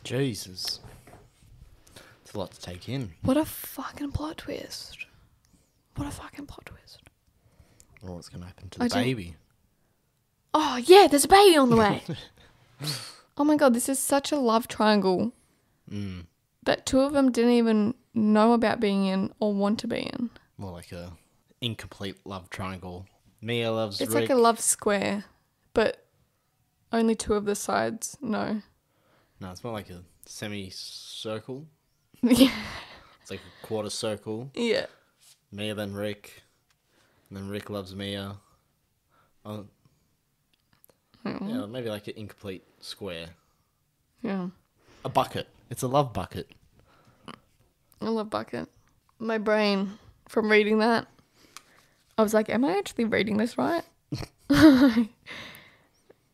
[0.04, 0.80] Jesus.
[2.24, 3.12] It's a lot to take in.
[3.22, 5.06] What a fucking plot twist.
[5.96, 7.02] What a fucking plot twist.
[8.02, 9.36] Or what's going to happen to I the don't- baby?
[10.54, 12.02] Oh, yeah, there's a baby on the way.
[13.38, 15.34] oh my god, this is such a love triangle
[15.92, 16.26] Mm.
[16.70, 20.30] That two of them didn't even know about being in or want to be in.
[20.58, 21.14] More like a
[21.62, 23.08] incomplete love triangle.
[23.42, 24.30] Mia loves It's Rick.
[24.30, 25.26] like a love square,
[25.74, 26.06] but
[26.92, 28.62] only two of the sides know.
[29.40, 31.66] no, it's more like a semicircle.
[32.22, 32.52] yeah.
[33.22, 34.52] It's like a quarter circle.
[34.54, 34.86] Yeah.
[35.52, 36.44] Mia then Rick.
[37.30, 38.36] And then Rick loves Mia.
[39.44, 39.66] Oh,
[41.26, 41.50] Mm.
[41.50, 43.28] yeah, maybe like an incomplete square.
[44.22, 44.48] Yeah.
[45.04, 45.50] A bucket.
[45.70, 46.50] It's a love bucket.
[48.02, 48.70] I love Bucket.
[49.20, 51.08] My brain, from reading that,
[52.18, 53.84] I was like, am I actually reading this right?
[54.50, 55.08] there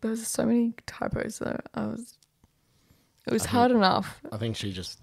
[0.01, 1.59] was so many typos though.
[1.73, 2.17] I was
[3.27, 4.21] it was I hard enough.
[4.31, 4.99] I think she just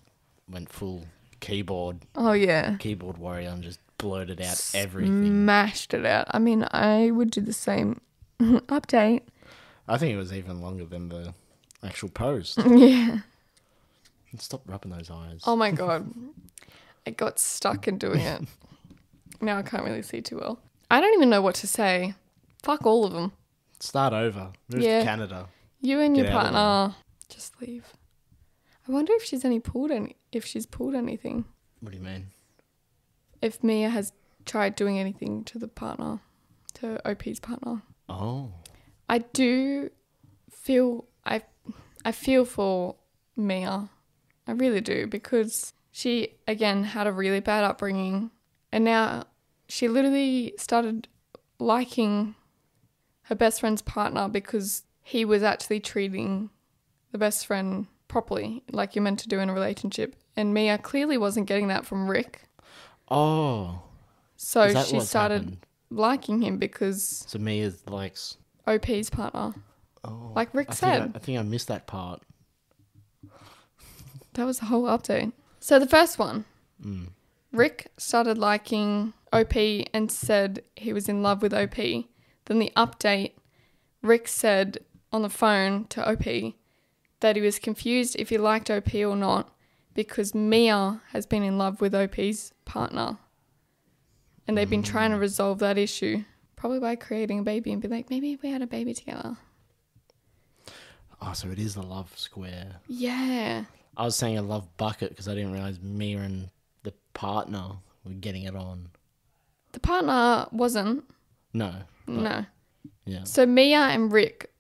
[0.51, 1.05] went full
[1.41, 2.77] keyboard Oh yeah.
[2.79, 5.25] keyboard warrior and just blurted out everything.
[5.27, 6.27] Smashed it out.
[6.31, 8.01] I mean, I would do the same.
[8.41, 9.23] Update.
[9.89, 11.35] I think it was even longer than the
[11.83, 12.59] actual post.
[12.67, 13.19] Yeah.
[14.39, 15.41] Stop rubbing those eyes.
[15.47, 16.13] Oh my god.
[17.07, 18.43] I got stuck in doing it.
[19.41, 20.61] now I can't really see too well.
[20.91, 22.15] I don't even know what to say.
[22.63, 23.33] Fuck all of them.
[23.81, 24.53] Start over.
[24.73, 25.01] Move Yeah.
[25.01, 25.49] to Canada.
[25.81, 26.95] You and your Get out of partner
[27.29, 27.93] just leave.
[28.89, 31.45] I wonder if she's any pulled any if she's pulled anything.
[31.81, 32.29] What do you mean?
[33.41, 34.13] If Mia has
[34.45, 36.21] tried doing anything to the partner,
[36.75, 37.83] to OP's partner.
[38.09, 38.53] Oh.
[39.09, 39.91] I do
[40.51, 41.43] feel I
[42.05, 42.97] I feel for
[43.37, 43.89] Mia.
[44.47, 48.31] I really do because she again had a really bad upbringing
[48.71, 49.25] and now
[49.69, 51.09] she literally started
[51.59, 52.35] liking
[53.23, 56.51] her best friend's partner because he was actually treating
[57.13, 61.19] the best friend properly like you're meant to do in a relationship and Mia clearly
[61.19, 62.43] wasn't getting that from Rick.
[63.11, 63.83] Oh.
[64.37, 65.67] So she started happened?
[65.91, 68.39] liking him because So Mia likes.
[68.67, 69.55] OP's partner.
[70.05, 70.33] Oh.
[70.35, 71.03] Like Rick I said.
[71.03, 72.23] I, I think I missed that part.
[74.35, 75.33] That was the whole update.
[75.61, 76.45] So the first one,
[76.85, 77.09] Mm.
[77.53, 79.55] Rick started liking OP
[79.95, 81.77] and said he was in love with OP.
[82.47, 83.33] Then the update,
[84.03, 84.79] Rick said
[85.13, 86.55] on the phone to OP
[87.21, 89.55] that he was confused if he liked OP or not
[89.95, 93.19] because Mia has been in love with OP's partner.
[94.49, 96.25] And they've been trying to resolve that issue,
[96.57, 99.37] probably by creating a baby and be like, maybe if we had a baby together.
[101.21, 102.81] Oh, so it is the love square.
[102.89, 103.67] Yeah.
[103.97, 106.49] I was saying a love bucket because I didn't realize Mia and
[106.83, 107.73] the partner
[108.05, 108.89] were getting it on.
[109.73, 111.05] The partner wasn't.
[111.53, 111.75] No.
[112.07, 112.45] but- No.
[113.05, 113.25] Yeah.
[113.25, 114.51] So Mia and Rick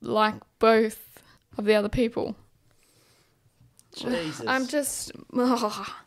[0.00, 1.22] like both
[1.56, 2.36] of the other people.
[3.96, 4.44] Jesus.
[4.46, 5.88] I'm just ugh.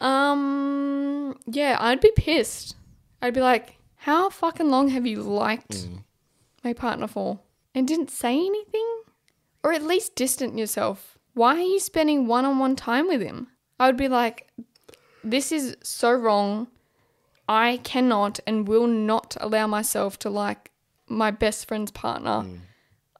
[0.00, 2.74] Um yeah, I'd be pissed.
[3.20, 6.04] I'd be like, how fucking long have you liked Mm.
[6.64, 7.40] my partner for?
[7.74, 9.02] And didn't say anything?
[9.62, 11.18] Or at least distant yourself.
[11.40, 13.48] Why are you spending one on one time with him?
[13.78, 14.46] I would be like,
[15.24, 16.68] this is so wrong.
[17.48, 20.70] I cannot and will not allow myself to like
[21.08, 22.42] my best friend's partner.
[22.44, 22.58] Mm.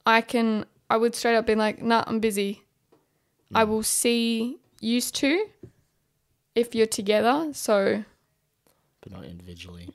[0.05, 2.63] I can, I would straight up be like, nah, I'm busy.
[3.55, 5.47] I will see used to
[6.55, 7.49] if you're together.
[7.55, 8.05] So
[9.01, 9.89] But not individually.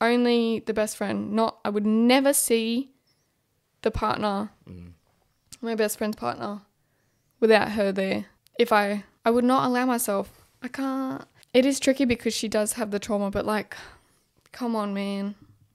[0.00, 1.32] only the best friend.
[1.32, 2.92] Not, I would never see
[3.82, 4.92] the partner, Mm.
[5.60, 6.62] my best friend's partner,
[7.40, 8.26] without her there.
[8.58, 10.30] If I, I would not allow myself.
[10.62, 11.24] I can't.
[11.54, 13.76] It is tricky because she does have the trauma, but like,
[14.52, 15.34] come on, man.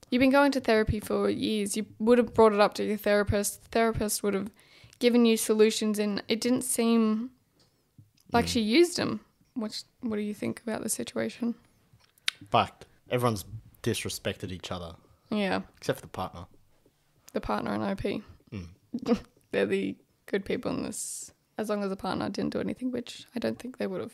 [0.10, 1.76] You've been going to therapy for years.
[1.76, 3.64] You would have brought it up to your therapist.
[3.64, 4.52] The therapist would have
[5.00, 7.32] given you solutions, and it didn't seem
[8.32, 8.50] like Mm.
[8.50, 9.22] she used them.
[9.56, 11.56] What What do you think about the situation?
[12.52, 12.86] Fucked.
[13.10, 13.46] Everyone's
[13.82, 14.96] disrespected each other
[15.30, 16.46] Yeah, except for the partner.
[17.34, 18.22] the partner and OP.
[18.52, 19.20] Mm.
[19.52, 19.96] They're the
[20.28, 21.32] good people in this.
[21.58, 24.14] As long as the partner didn't do anything, which I don't think they would have.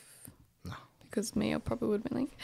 [0.65, 0.73] No.
[1.01, 2.37] Because Mia probably would have been like,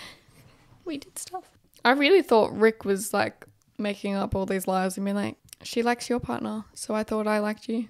[0.86, 1.58] we did stuff.
[1.84, 3.46] I really thought Rick was like
[3.78, 7.28] making up all these lies and being like, she likes your partner, so I thought
[7.28, 7.88] I liked you.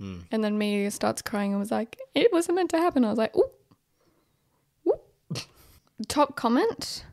[0.00, 0.22] Mm.
[0.30, 3.04] And then me starts crying and was like, it wasn't meant to happen.
[3.04, 3.50] I was like, ooh.
[4.88, 5.36] Ooh.
[6.08, 7.04] Top comment.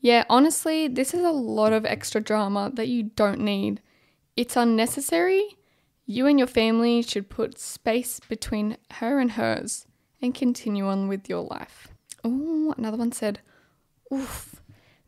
[0.00, 3.82] Yeah, honestly, this is a lot of extra drama that you don't need.
[4.36, 5.58] It's unnecessary.
[6.10, 9.86] You and your family should put space between her and hers
[10.20, 11.86] and continue on with your life.
[12.24, 13.38] Oh, another one said,
[14.12, 14.60] oof.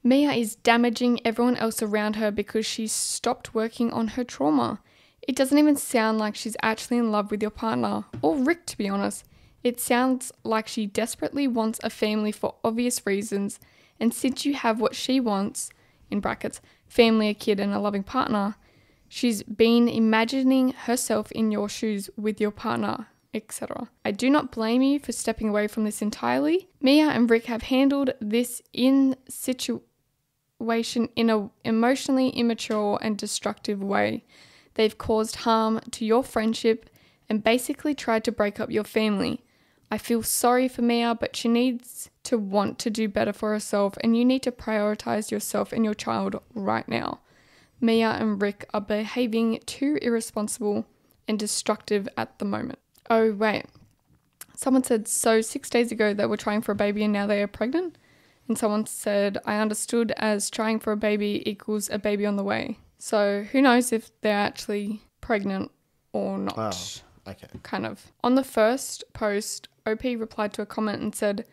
[0.04, 4.80] Mia is damaging everyone else around her because she stopped working on her trauma.
[5.22, 8.78] It doesn't even sound like she's actually in love with your partner, or Rick, to
[8.78, 9.24] be honest.
[9.64, 13.58] It sounds like she desperately wants a family for obvious reasons,
[13.98, 15.70] and since you have what she wants,
[16.12, 18.54] in brackets, family, a kid, and a loving partner,
[19.12, 23.90] she's been imagining herself in your shoes with your partner, etc.
[24.06, 26.70] I do not blame you for stepping away from this entirely.
[26.80, 34.24] Mia and Rick have handled this in situation in a emotionally immature and destructive way.
[34.74, 36.88] They've caused harm to your friendship
[37.28, 39.44] and basically tried to break up your family.
[39.90, 43.98] I feel sorry for Mia, but she needs to want to do better for herself,
[44.00, 47.20] and you need to prioritize yourself and your child right now.
[47.82, 50.86] Mia and Rick are behaving too irresponsible
[51.26, 52.78] and destructive at the moment.
[53.10, 53.66] Oh, wait.
[54.56, 57.42] Someone said, so six days ago they were trying for a baby and now they
[57.42, 57.98] are pregnant?
[58.46, 62.44] And someone said, I understood as trying for a baby equals a baby on the
[62.44, 62.78] way.
[62.98, 65.72] So who knows if they're actually pregnant
[66.12, 67.02] or not.
[67.26, 67.48] Oh, okay.
[67.64, 68.12] Kind of.
[68.22, 71.46] On the first post, OP replied to a comment and said,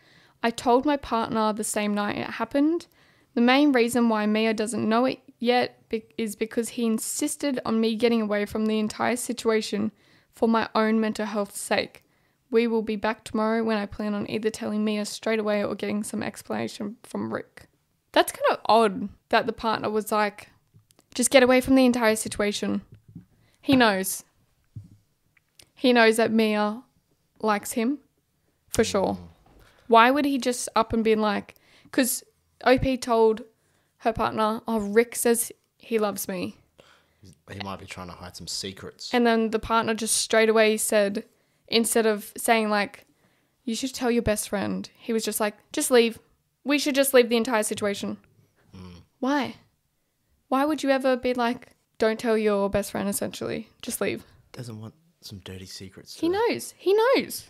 [0.44, 2.86] I told my partner the same night it happened.
[3.34, 5.79] The main reason why Mia doesn't know it yet
[6.18, 9.92] is because he insisted on me getting away from the entire situation
[10.32, 12.04] for my own mental health's sake.
[12.52, 15.76] We will be back tomorrow when I plan on either telling Mia straight away or
[15.76, 17.68] getting some explanation from Rick.
[18.12, 20.50] That's kind of odd that the partner was like,
[21.14, 22.82] just get away from the entire situation.
[23.62, 24.24] He knows.
[25.76, 26.84] He knows that Mia
[27.42, 28.00] likes him
[28.70, 29.18] for sure.
[29.88, 32.24] Why would he just up and be like, because
[32.64, 33.44] OP told
[34.00, 36.58] her partner, oh, Rick says he loves me.
[37.52, 39.10] He might be trying to hide some secrets.
[39.12, 41.26] And then the partner just straight away said,
[41.68, 43.06] instead of saying, like,
[43.66, 46.20] you should tell your best friend, he was just like, just leave.
[46.64, 48.18] We should just leave the entire situation.
[49.20, 49.56] Why?
[50.48, 53.68] Why would you ever be like, don't tell your best friend, essentially?
[53.82, 54.24] Just leave.
[54.54, 56.18] Doesn't want some dirty secrets.
[56.18, 56.74] He knows.
[56.78, 57.50] He knows.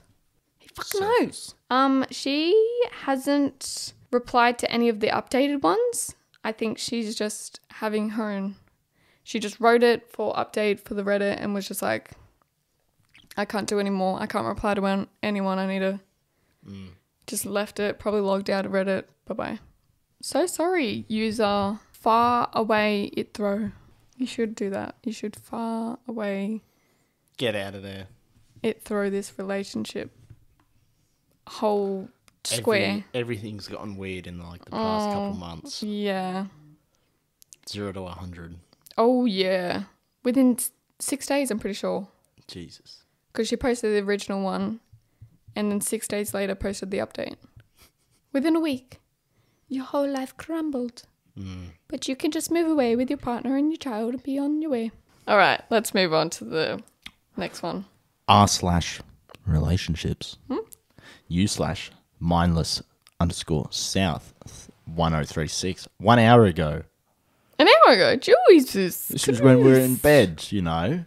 [0.58, 1.54] He fucking knows.
[1.70, 2.56] Um, she
[3.04, 6.16] hasn't replied to any of the updated ones.
[6.44, 8.56] I think she's just having her own.
[9.24, 12.12] She just wrote it for update for the Reddit and was just like,
[13.38, 14.20] I can't do anymore.
[14.20, 15.60] I can't reply to anyone.
[15.60, 16.00] I need to.
[16.68, 16.90] Mm.
[17.28, 18.00] Just left it.
[18.00, 19.04] Probably logged out of Reddit.
[19.26, 19.60] Bye bye.
[20.22, 21.80] So sorry, user.
[21.92, 23.72] Far away it throw.
[24.18, 24.96] You should do that.
[25.04, 26.62] You should far away
[27.38, 28.08] Get out of there.
[28.64, 30.12] it throw this relationship
[31.48, 32.10] whole
[32.44, 32.90] square.
[32.90, 35.12] Every- everything's gotten weird in like the past Oh.
[35.14, 35.84] couple months.
[35.84, 36.48] Yeah.
[37.68, 38.58] Zero to a hundred.
[38.98, 39.84] Oh yeah.
[40.24, 40.58] Within
[41.00, 42.08] six days, I'm pretty sure,
[42.48, 43.04] Jesus.
[43.32, 44.80] because she posted the original one,
[45.56, 47.36] and then six days later posted the update.
[48.34, 49.00] Within a week,
[49.68, 51.04] your whole life crumbled.
[51.38, 51.70] Mm.
[51.88, 54.62] But you can just move away with your partner and your child and be on
[54.62, 54.92] your way.
[55.28, 56.84] All right, let's move on to the
[57.38, 57.86] next one.
[58.28, 59.00] R slash
[59.46, 60.38] relationships.
[60.50, 60.58] Hmm?
[61.30, 62.82] U slash mindless
[63.20, 64.34] underscore south
[64.96, 65.88] one oh three six.
[65.98, 66.84] One hour ago.
[67.58, 69.08] An hour ago, Jesus.
[69.08, 71.04] This was when we were in bed, you know.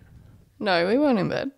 [0.59, 1.51] No, we weren't in bed.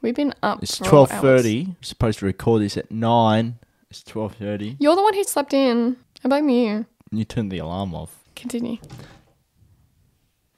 [0.00, 0.62] We've been up.
[0.62, 1.74] It's twelve thirty.
[1.80, 3.58] Supposed to record this at nine.
[3.90, 4.76] It's twelve thirty.
[4.78, 5.96] You're the one who slept in.
[6.24, 6.86] I blame you.
[7.10, 8.18] You turned the alarm off.
[8.34, 8.78] Continue.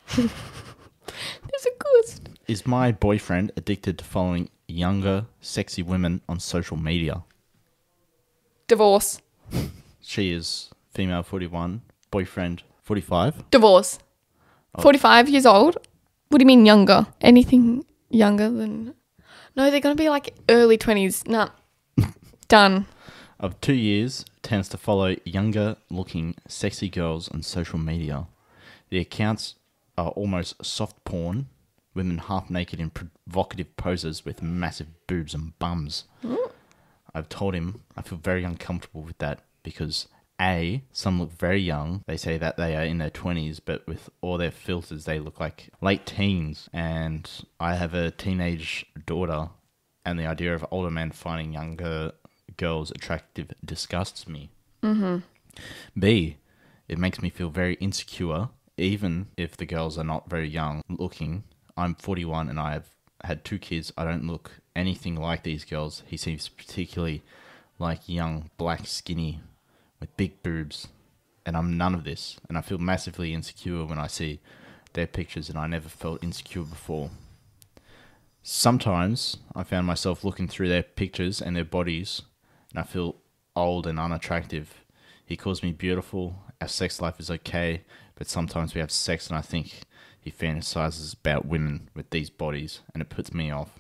[0.17, 0.31] There's
[1.67, 2.29] a ghost.
[2.47, 7.25] Is my boyfriend addicted to following younger, sexy women on social media?
[8.67, 9.21] Divorce.
[10.01, 13.49] She is female forty one, boyfriend forty five.
[13.51, 13.99] Divorce.
[14.81, 15.77] 45 years old?
[16.31, 17.07] What do you mean younger?
[17.21, 18.95] Anything younger than.
[19.55, 21.29] No, they're going to be like early 20s.
[21.29, 21.51] Nah.
[22.49, 22.87] Done.
[23.39, 28.27] of two years tends to follow younger looking sexy girls on social media.
[28.91, 29.55] The accounts
[29.97, 31.47] are almost soft porn,
[31.95, 36.05] women half naked in provocative poses with massive boobs and bums.
[36.25, 36.51] Mm.
[37.15, 40.09] I've told him I feel very uncomfortable with that because
[40.41, 42.03] A, some look very young.
[42.07, 45.39] They say that they are in their 20s, but with all their filters, they look
[45.39, 46.69] like late teens.
[46.73, 49.51] And I have a teenage daughter,
[50.05, 52.13] and the idea of older men finding younger
[52.57, 54.51] girls attractive disgusts me.
[54.83, 55.19] Mm-hmm.
[55.99, 56.37] B,
[56.89, 61.45] it makes me feel very insecure, even if the girls are not very young looking.
[61.77, 62.89] I'm 41 and I have
[63.25, 63.93] had two kids.
[63.97, 66.03] I don't look anything like these girls.
[66.07, 67.23] He seems particularly
[67.79, 69.41] like young, black, skinny,
[70.01, 70.89] with big boobs.
[71.47, 72.39] And I'm none of this.
[72.49, 74.41] And I feel massively insecure when I see
[74.95, 77.11] their pictures, and I never felt insecure before.
[78.43, 82.23] Sometimes I found myself looking through their pictures and their bodies,
[82.71, 83.17] and I feel
[83.57, 84.85] old and unattractive.
[85.25, 86.37] He calls me beautiful.
[86.61, 87.83] Our sex life is okay,
[88.15, 89.81] but sometimes we have sex, and I think
[90.25, 93.79] he fantasizes about women with these bodies, and it puts me off.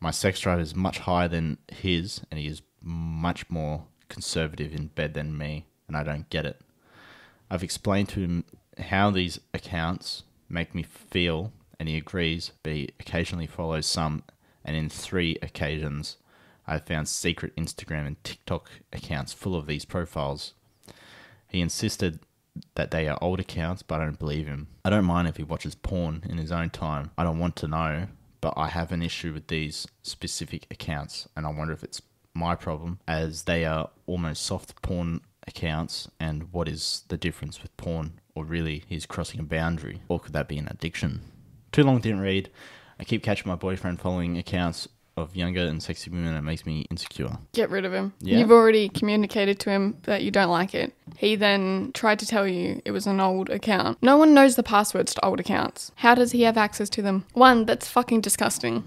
[0.00, 4.86] My sex drive is much higher than his, and he is much more conservative in
[4.86, 6.62] bed than me, and I don't get it.
[7.50, 8.44] I've explained to him
[8.78, 14.22] how these accounts make me feel, and he agrees, but he occasionally follows some,
[14.64, 16.16] and in three occasions,
[16.66, 20.54] I've found secret Instagram and TikTok accounts full of these profiles.
[21.48, 22.20] He insisted
[22.74, 24.68] that they are old accounts, but I don't believe him.
[24.84, 27.10] I don't mind if he watches porn in his own time.
[27.18, 28.06] I don't want to know,
[28.40, 32.02] but I have an issue with these specific accounts, and I wonder if it's
[32.34, 37.76] my problem, as they are almost soft porn accounts, and what is the difference with
[37.76, 38.20] porn?
[38.34, 40.02] Or really, he's crossing a boundary?
[40.08, 41.22] Or could that be an addiction?
[41.70, 42.50] Too long didn't read.
[42.98, 46.86] I keep catching my boyfriend following accounts of younger and sexy women, it makes me
[46.90, 47.30] insecure.
[47.52, 48.12] Get rid of him.
[48.20, 48.38] Yeah.
[48.38, 50.92] You've already communicated to him that you don't like it.
[51.16, 53.98] He then tried to tell you it was an old account.
[54.02, 55.92] No one knows the passwords to old accounts.
[55.96, 57.26] How does he have access to them?
[57.32, 58.82] One, that's fucking disgusting.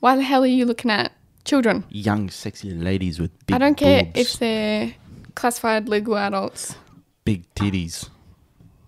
[0.00, 1.12] Why the hell are you looking at
[1.44, 1.84] children?
[1.88, 4.94] Young, sexy ladies with big I don't care boobs, if they're
[5.34, 6.76] classified legal adults.
[7.24, 8.10] big titties.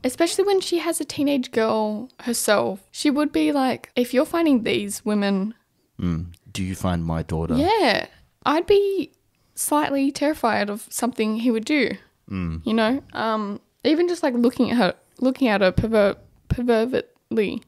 [0.04, 2.80] Especially when she has a teenage girl herself.
[2.92, 5.54] She would be like, if you're finding these women,
[6.00, 6.26] Mm.
[6.52, 7.54] Do you find my daughter?
[7.56, 8.06] yeah,
[8.44, 9.12] I'd be
[9.54, 11.90] slightly terrified of something he would do.
[12.30, 12.66] Mm.
[12.66, 16.16] You know, um, even just like looking at her, looking at her perver-
[16.48, 17.62] pervertedly,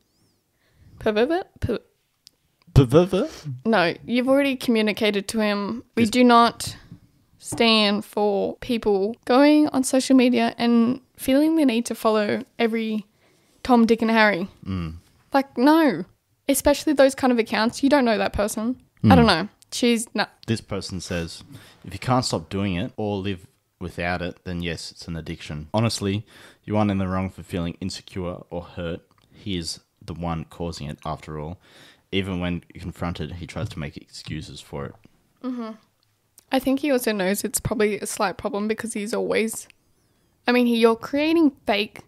[0.98, 1.46] pervert.
[1.60, 1.78] Per-
[3.64, 5.84] no, you've already communicated to him.
[5.96, 6.76] We Is- do not
[7.38, 13.06] stand for people going on social media and feeling the need to follow every
[13.62, 14.48] Tom, Dick, and Harry.
[14.64, 14.96] Mm.
[15.32, 16.04] Like, no.
[16.50, 17.82] Especially those kind of accounts.
[17.82, 18.80] You don't know that person.
[19.04, 19.48] I don't know.
[19.72, 20.26] She's no.
[20.46, 21.42] This person says,
[21.84, 23.46] if you can't stop doing it or live
[23.78, 25.68] without it, then yes, it's an addiction.
[25.72, 26.26] Honestly,
[26.64, 29.00] you aren't in the wrong for feeling insecure or hurt.
[29.32, 31.58] He is the one causing it after all.
[32.12, 34.94] Even when confronted, he tries to make excuses for it.
[35.42, 35.76] Mhm.
[36.52, 39.68] I think he also knows it's probably a slight problem because he's always.
[40.46, 42.00] I mean, he, you're creating fake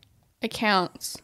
[0.43, 1.17] accounts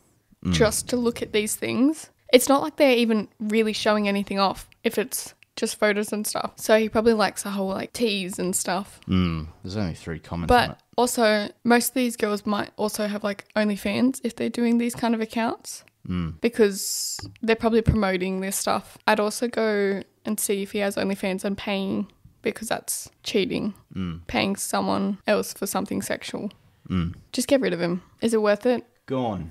[0.51, 2.11] just to look at these things.
[2.33, 6.53] It's not like they're even really showing anything off if it's just photos and stuff.
[6.57, 9.01] So he probably likes the whole like tease and stuff.
[9.09, 9.49] Mm.
[9.63, 10.69] There's only three comments on it.
[10.69, 14.95] But also, most of these girls might also have like OnlyFans if they're doing these
[14.95, 16.41] kind of accounts Mm.
[16.41, 18.97] because they're probably promoting their stuff.
[19.07, 22.11] I'd also go and see if he has OnlyFans and paying
[22.41, 23.75] because that's cheating.
[23.95, 24.27] Mm.
[24.27, 26.51] Paying someone else for something sexual.
[26.89, 27.15] Mm.
[27.33, 28.01] Just get rid of him.
[28.23, 28.87] Is it worth it?
[29.05, 29.51] Gone.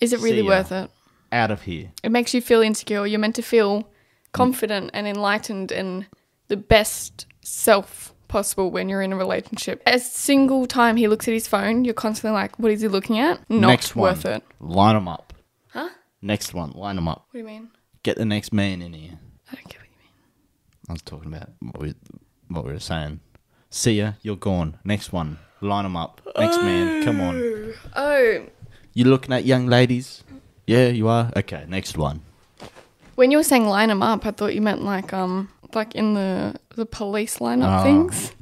[0.00, 0.90] Is it really worth it?
[1.32, 1.90] Out of here.
[2.02, 3.06] It makes you feel insecure.
[3.06, 3.88] You're meant to feel
[4.32, 6.06] confident and enlightened and
[6.48, 9.82] the best self possible when you're in a relationship.
[9.86, 13.18] A single time he looks at his phone, you're constantly like, what is he looking
[13.18, 13.38] at?
[13.48, 14.10] Not Next one.
[14.10, 14.42] worth it.
[14.60, 15.32] Line them up.
[15.68, 15.88] Huh?
[16.22, 16.70] Next one.
[16.72, 17.26] Line them up.
[17.26, 17.70] What do you mean?
[18.02, 19.18] Get the next man in here.
[19.50, 20.12] I don't get what you mean.
[20.88, 21.94] I was talking about what we,
[22.48, 23.20] what we were saying.
[23.70, 24.12] See ya.
[24.22, 24.78] You're gone.
[24.84, 25.38] Next one.
[25.60, 26.20] Line them up.
[26.36, 27.04] Next man.
[27.04, 27.36] Come on.
[27.36, 28.46] Oh, oh.
[28.94, 30.22] You looking at young ladies?
[30.66, 31.30] Yeah, you are.
[31.36, 32.20] Okay, next one.
[33.14, 36.14] when you were saying line them up, I thought you meant like um like in
[36.14, 37.82] the the police lineup Oh.
[37.84, 38.32] things,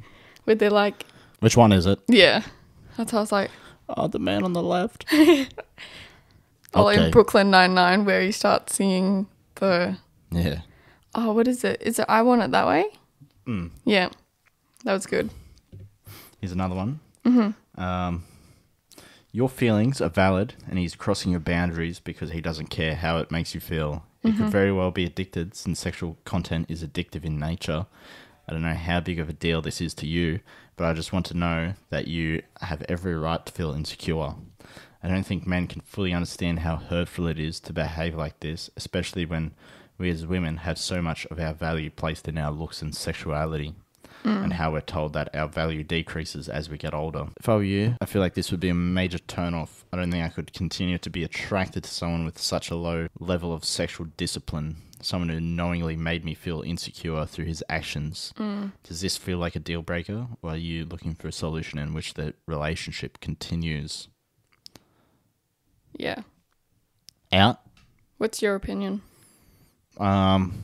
[0.45, 1.05] where they're like,
[1.39, 1.99] Which one is it?
[2.07, 2.41] yeah.
[2.97, 3.51] That's how I was like,
[3.89, 5.05] Oh, the man on the left.
[6.73, 7.05] oh, Okay.
[7.05, 9.97] in Brooklyn Nine Nine, where you start singing the
[10.31, 10.61] Yeah.
[11.13, 11.81] oh, what is it?
[11.81, 12.85] Is it I Want It That Way?
[13.47, 13.69] Mm.
[13.85, 14.09] Yeah,
[14.83, 15.29] that was good.
[16.41, 16.99] Here's another one.
[17.25, 17.81] Mm-hmm.
[17.81, 18.23] Um,
[19.35, 23.31] your feelings are valid, and he's crossing your boundaries because he doesn't care how it
[23.31, 24.05] makes you feel.
[24.23, 24.49] He could mm-hmm.
[24.49, 27.85] very well be addicted, since sexual content is addictive in nature.
[28.47, 30.39] I don't know how big of a deal this is to you,
[30.77, 34.35] but I just want to know that you have every right to feel insecure.
[35.03, 38.69] I don't think men can fully understand how hurtful it is to behave like this,
[38.77, 39.53] especially when
[39.97, 43.75] we as women have so much of our value placed in our looks and sexuality
[44.25, 47.27] and how we're told that our value decreases as we get older.
[47.39, 49.85] If I were you, I feel like this would be a major turn off.
[49.93, 53.07] I don't think I could continue to be attracted to someone with such a low
[53.19, 58.33] level of sexual discipline, someone who knowingly made me feel insecure through his actions.
[58.83, 61.93] Does this feel like a deal breaker, or are you looking for a solution in
[61.93, 64.07] which the relationship continues?
[65.97, 66.23] Yeah.
[67.31, 67.61] Out?
[68.17, 69.01] What's your opinion?
[69.97, 70.63] Um,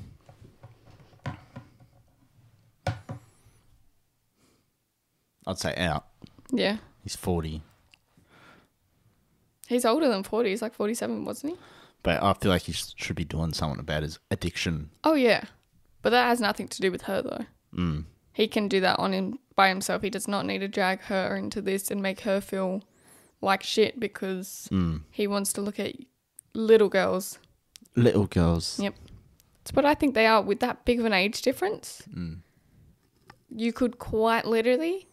[5.52, 6.06] I'd say out.
[6.52, 6.78] Yeah.
[7.04, 7.62] He's 40.
[9.68, 10.50] He's older than 40.
[10.50, 11.60] He's like 47, wasn't he?
[12.04, 14.90] But I feel like he sh- should be doing something about his addiction.
[15.04, 15.46] Oh, yeah.
[16.02, 17.46] But that has nothing to do with her, though.
[17.76, 18.06] Mm.
[18.34, 20.02] He can do that on him by himself.
[20.02, 22.82] He does not need to drag her into this and make her feel
[23.40, 25.02] like shit because Mm.
[25.12, 25.96] he wants to look at
[26.54, 27.38] little girls.
[27.96, 28.80] Little girls.
[28.80, 28.96] Yep.
[29.62, 32.02] It's what I think they are with that big of an age difference.
[32.14, 32.40] Mm.
[33.56, 35.08] You could quite literally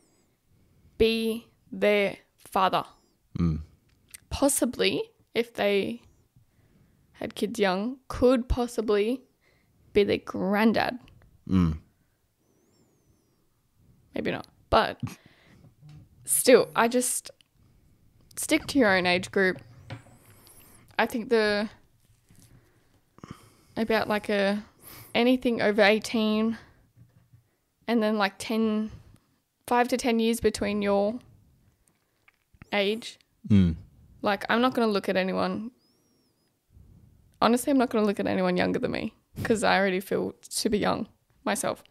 [0.98, 2.84] be their father.
[3.38, 3.60] Mm.
[4.30, 5.02] Possibly,
[5.34, 6.02] if they
[7.12, 9.22] had kids young, could possibly
[9.92, 10.98] be their granddad.
[11.48, 11.78] Mm.
[14.14, 14.46] Maybe not.
[14.70, 15.00] But
[16.24, 17.30] still, I just
[18.36, 19.60] stick to your own age group.
[20.98, 21.68] I think the
[23.76, 24.64] about like a
[25.14, 26.58] anything over 18
[27.86, 28.90] and then like 10
[29.68, 31.18] 5 to 10 years between your
[32.72, 33.18] age.
[33.48, 33.76] Mm.
[34.22, 35.70] Like I'm not going to look at anyone
[37.40, 40.34] Honestly, I'm not going to look at anyone younger than me because I already feel
[40.42, 41.06] super young
[41.44, 41.84] myself.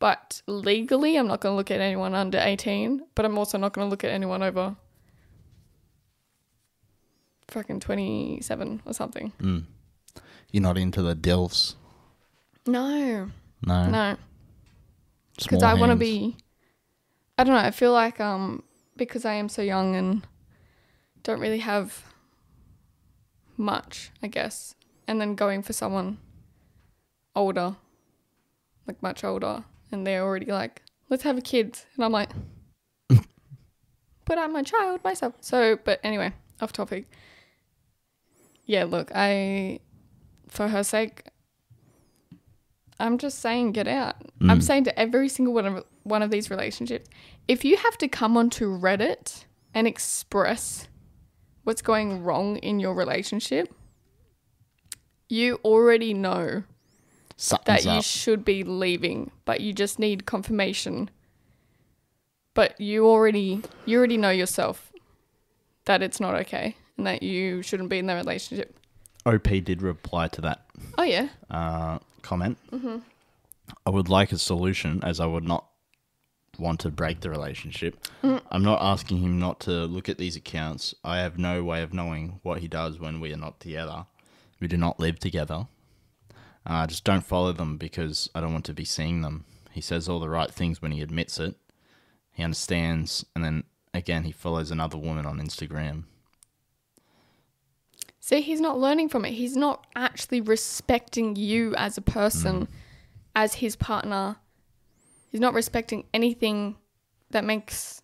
[0.00, 3.72] But legally, I'm not going to look at anyone under 18, but I'm also not
[3.72, 4.74] going to look at anyone over
[7.48, 9.32] fucking 27 or something.
[9.40, 9.64] Mm.
[10.50, 11.74] You're not into the DILFs?
[12.66, 13.30] No,
[13.66, 13.86] No.
[13.90, 14.16] no.
[15.38, 16.36] Because I want to be.
[17.40, 17.60] I don't know.
[17.60, 18.62] I feel like um
[18.98, 20.26] because I am so young and
[21.22, 22.04] don't really have
[23.56, 24.74] much, I guess,
[25.08, 26.18] and then going for someone
[27.34, 27.76] older,
[28.86, 32.28] like much older, and they're already like, let's have a kid, and I'm like,
[34.26, 35.32] but I'm a child myself.
[35.40, 37.06] So, but anyway, off topic.
[38.66, 39.80] Yeah, look, I,
[40.48, 41.24] for her sake,
[43.00, 44.16] I'm just saying get out.
[44.42, 44.62] I'm Mm.
[44.62, 47.08] saying to every single one of one of these relationships,
[47.48, 49.44] if you have to come onto Reddit
[49.74, 50.88] and express
[51.64, 53.72] what's going wrong in your relationship,
[55.28, 56.64] you already know
[57.64, 58.04] that you up.
[58.04, 61.10] should be leaving, but you just need confirmation.
[62.54, 64.92] But you already you already know yourself
[65.86, 68.76] that it's not okay and that you shouldn't be in the relationship.
[69.26, 70.66] OP did reply to that
[70.98, 71.28] Oh yeah.
[71.50, 72.58] uh, comment.
[72.72, 72.98] Mm-hmm.
[73.86, 75.66] I would like a solution as I would not
[76.58, 77.96] want to break the relationship.
[78.22, 78.40] Mm.
[78.50, 80.94] I'm not asking him not to look at these accounts.
[81.04, 84.06] I have no way of knowing what he does when we are not together.
[84.60, 85.66] We do not live together.
[86.66, 89.44] Uh, just don't follow them because I don't want to be seeing them.
[89.70, 91.54] He says all the right things when he admits it.
[92.32, 93.64] He understands, and then
[93.94, 96.04] again, he follows another woman on Instagram.
[98.30, 99.32] See, he's not learning from it.
[99.32, 102.74] He's not actually respecting you as a person, mm-hmm.
[103.34, 104.36] as his partner.
[105.32, 106.76] He's not respecting anything
[107.32, 108.02] that makes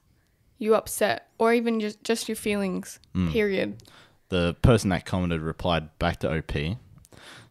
[0.59, 3.31] you upset or even just, just your feelings, mm.
[3.31, 3.85] period.
[4.31, 6.57] the person that commented replied back to OP,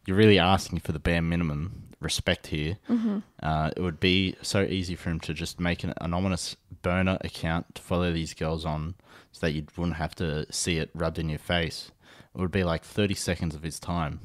[0.05, 2.77] "You're really asking for the bare minimum respect here.
[2.89, 3.19] Mm-hmm.
[3.41, 7.75] Uh, it would be so easy for him to just make an anonymous burner account
[7.75, 8.95] to follow these girls on,
[9.31, 11.91] so that you wouldn't have to see it rubbed in your face.
[12.35, 14.19] It would be like 30 seconds of his time.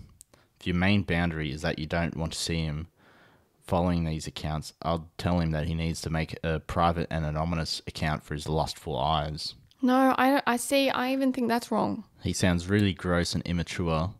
[0.59, 2.89] If your main boundary is that you don't want to see him."
[3.63, 7.81] Following these accounts, I'll tell him that he needs to make a private and anonymous
[7.87, 9.55] account for his lustful eyes.
[9.81, 10.91] No, I, don't- I see.
[10.91, 12.03] I even think that's wrong.
[12.25, 14.13] He sounds really gross and immature,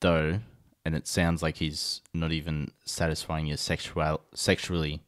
[0.00, 0.40] though,
[0.86, 5.02] and it sounds like he's not even satisfying you sexual sexually,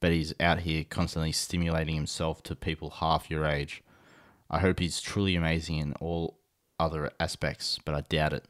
[0.00, 3.82] but he's out here constantly stimulating himself to people half your age.
[4.48, 6.38] I hope he's truly amazing in all
[6.80, 8.44] other aspects, but I doubt it.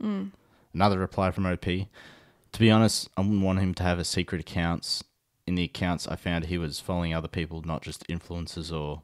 [0.00, 0.26] Hmm.
[0.72, 1.64] Another reply from OP.
[1.64, 5.02] To be honest, I wouldn't want him to have a secret accounts.
[5.46, 9.02] In the accounts, I found he was following other people, not just influencers or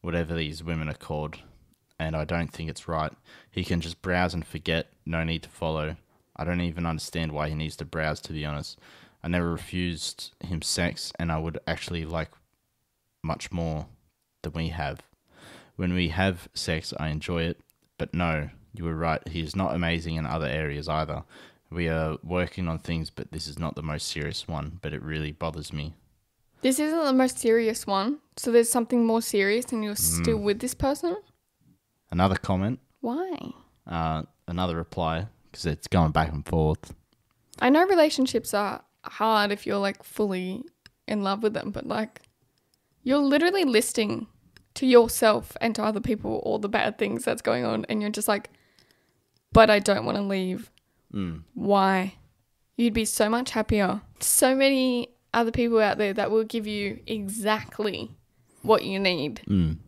[0.00, 1.38] whatever these women are called
[1.98, 3.12] and I don't think it's right.
[3.50, 5.96] He can just browse and forget, no need to follow.
[6.36, 8.78] I don't even understand why he needs to browse, to be honest.
[9.22, 12.30] I never refused him sex, and I would actually like
[13.24, 13.86] much more
[14.42, 15.00] than we have.
[15.74, 17.60] When we have sex, I enjoy it,
[17.98, 19.26] but no, you were right.
[19.28, 21.24] He is not amazing in other areas either.
[21.70, 25.02] We are working on things, but this is not the most serious one, but it
[25.02, 25.94] really bothers me.
[26.62, 28.18] This isn't the most serious one.
[28.36, 31.16] So there's something more serious and you're still with this person?
[32.10, 33.36] Another comment, Why?
[33.86, 36.94] uh, another reply, because it's going back and forth.
[37.60, 40.64] I know relationships are hard if you're like fully
[41.06, 42.22] in love with them, but like
[43.02, 44.26] you're literally listing
[44.78, 48.10] to yourself and to other people all the bad things that's going on, and you're
[48.10, 48.50] just like,
[49.52, 50.70] but I don't want to leave.
[51.12, 51.42] Mm.
[51.54, 52.14] Why?
[52.76, 54.02] You'd be so much happier.
[54.20, 58.12] So many other people out there that will give you exactly
[58.62, 59.42] what you need.
[59.48, 59.78] Mm.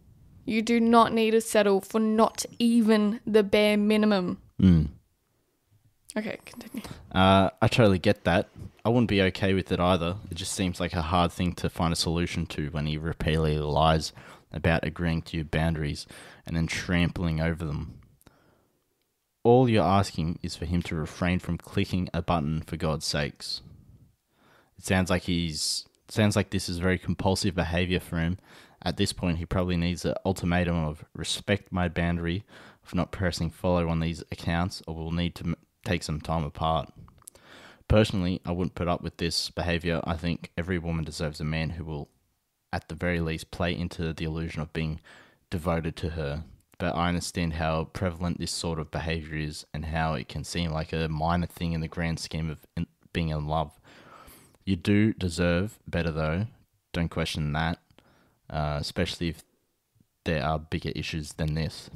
[0.44, 4.38] You do not need to settle for not even the bare minimum.
[4.60, 4.88] Mm.
[6.16, 6.82] Okay, continue.
[7.12, 8.48] Uh, I totally get that.
[8.84, 10.16] I wouldn't be okay with it either.
[10.32, 13.58] It just seems like a hard thing to find a solution to when he repeatedly
[13.58, 14.12] lies
[14.52, 16.06] about agreeing to your boundaries
[16.46, 18.00] and then trampling over them.
[19.42, 23.62] All you're asking is for him to refrain from clicking a button for God's sakes.
[24.78, 28.38] It sounds like he's sounds like this is very compulsive behavior for him.
[28.82, 32.44] At this point, he probably needs an ultimatum of respect my boundary
[32.84, 36.92] of not pressing follow on these accounts, or we'll need to take some time apart.
[37.88, 40.00] Personally, I wouldn't put up with this behavior.
[40.04, 42.08] I think every woman deserves a man who will,
[42.72, 45.00] at the very least, play into the illusion of being
[45.50, 46.44] devoted to her.
[46.78, 50.70] But I understand how prevalent this sort of behavior is and how it can seem
[50.70, 53.78] like a minor thing in the grand scheme of in- being in love.
[54.64, 56.46] You do deserve better, though.
[56.92, 57.78] Don't question that,
[58.48, 59.42] uh, especially if
[60.24, 61.90] there are bigger issues than this.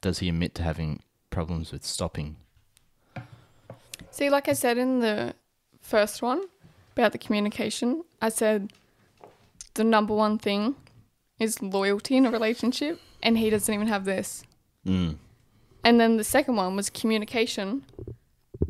[0.00, 2.36] Does he admit to having problems with stopping?
[4.10, 5.34] See, like I said in the
[5.80, 6.42] first one
[6.96, 8.72] about the communication, I said
[9.76, 10.74] the number one thing
[11.38, 14.42] is loyalty in a relationship, and he doesn't even have this.
[14.84, 15.16] Mm.
[15.84, 17.84] And then the second one was communication,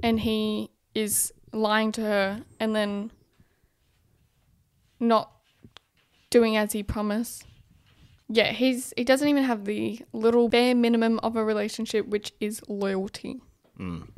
[0.02, 3.11] and he is lying to her and then
[5.00, 5.32] not
[6.30, 7.44] doing as he promised.
[8.28, 12.61] Yeah, he's he doesn't even have the little bare minimum of a relationship, which is
[12.68, 13.40] loyalty.
[13.78, 14.09] Mm.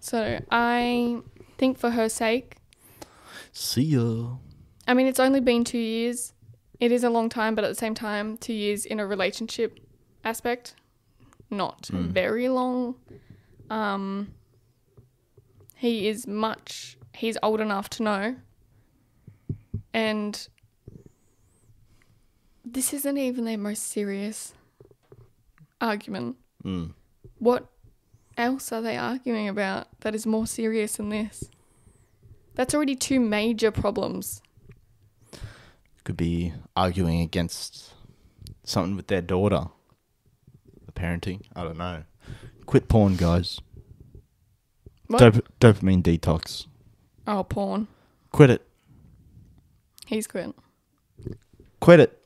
[0.00, 1.22] So I
[1.56, 2.56] think for her sake,
[3.52, 4.36] See ya.
[4.86, 6.32] I mean, it's only been two years.
[6.80, 9.78] it is a long time, but at the same time, two years in a relationship
[10.24, 10.74] aspect,
[11.50, 12.96] not very long.
[13.70, 14.34] Um,
[15.76, 16.98] he is much.
[17.14, 18.36] He's old enough to know,
[19.92, 20.48] and
[22.64, 24.52] this isn't even their most serious
[25.80, 26.36] argument.
[26.64, 26.92] Mm.
[27.38, 27.66] What
[28.36, 31.44] else are they arguing about that is more serious than this?
[32.54, 34.42] That's already two major problems.
[36.04, 37.94] Could be arguing against
[38.62, 39.68] something with their daughter.
[40.86, 41.42] The parenting.
[41.56, 42.04] I don't know.
[42.66, 43.60] Quit porn, guys.
[45.06, 45.18] What?
[45.18, 46.66] Dop- dopamine detox.
[47.26, 47.88] Oh, porn.
[48.32, 48.66] Quit it.
[50.06, 50.54] He's quit.
[51.80, 52.20] Quit it.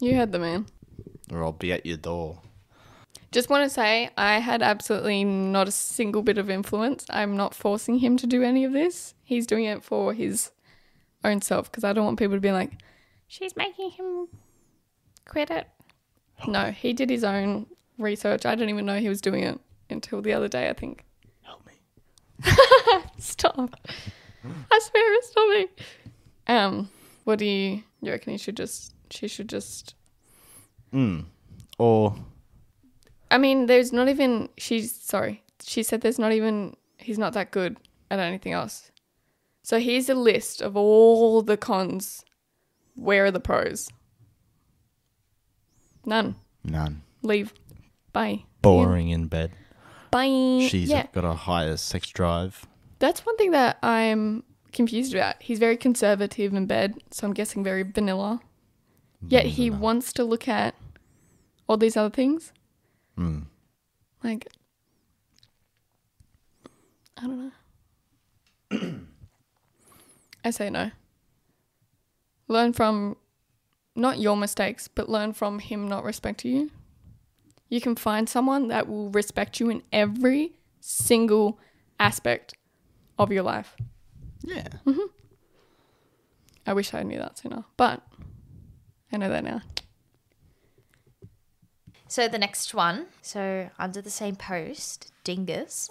[0.00, 0.66] You heard the man.
[1.32, 2.40] Or I'll be at your door.
[3.30, 7.04] Just want to say, I had absolutely not a single bit of influence.
[7.10, 9.14] I'm not forcing him to do any of this.
[9.24, 10.50] He's doing it for his
[11.24, 12.72] own self because I don't want people to be like,
[13.26, 14.28] she's making him
[15.26, 15.66] quit it.
[16.46, 17.66] No, he did his own
[17.98, 18.44] research.
[18.44, 19.58] I didn't even know he was doing it
[19.90, 21.04] until the other day, I think.
[21.42, 22.52] Help me.
[23.18, 23.78] Stop.
[24.70, 25.68] I swear, stop me.
[26.48, 26.90] Um,
[27.24, 29.94] what do you, you reckon he should just, she should just
[30.94, 31.24] Mm.
[31.78, 32.14] Or
[33.30, 34.48] I mean, there's not even.
[34.56, 35.42] She's sorry.
[35.62, 36.76] She said there's not even.
[36.98, 37.76] He's not that good
[38.10, 38.90] at anything else.
[39.64, 42.22] So here's a list of all the cons.
[42.96, 43.88] Where are the pros?
[46.04, 46.36] None.
[46.62, 47.02] none.
[47.22, 47.54] Leave.
[48.12, 48.44] Bye.
[48.60, 49.52] Boring in bed.
[50.10, 50.68] Bye.
[50.68, 52.66] She's yeah, got a higher sex drive.
[52.98, 55.36] that's one thing that I'm confused about.
[55.40, 58.40] He's very conservative in bed, so I'm guessing very vanilla.
[59.26, 60.74] Yet he wants to look at
[61.66, 62.52] all these other things.
[63.18, 63.46] Mm.
[64.22, 64.46] Like,
[67.16, 67.52] I don't
[68.70, 69.00] know.
[70.44, 70.90] I say no.
[72.48, 73.16] Learn from
[73.96, 76.70] not your mistakes, but learn from him not respecting you.
[77.68, 81.58] You can find someone that will respect you in every single
[81.98, 82.54] aspect
[83.18, 83.74] of your life.
[84.42, 84.68] Yeah.
[84.84, 85.08] Mhm.
[86.66, 88.02] I wish I knew that sooner, but
[89.10, 89.62] I know that now.
[92.06, 95.90] So the next one, so under the same post, Dingus.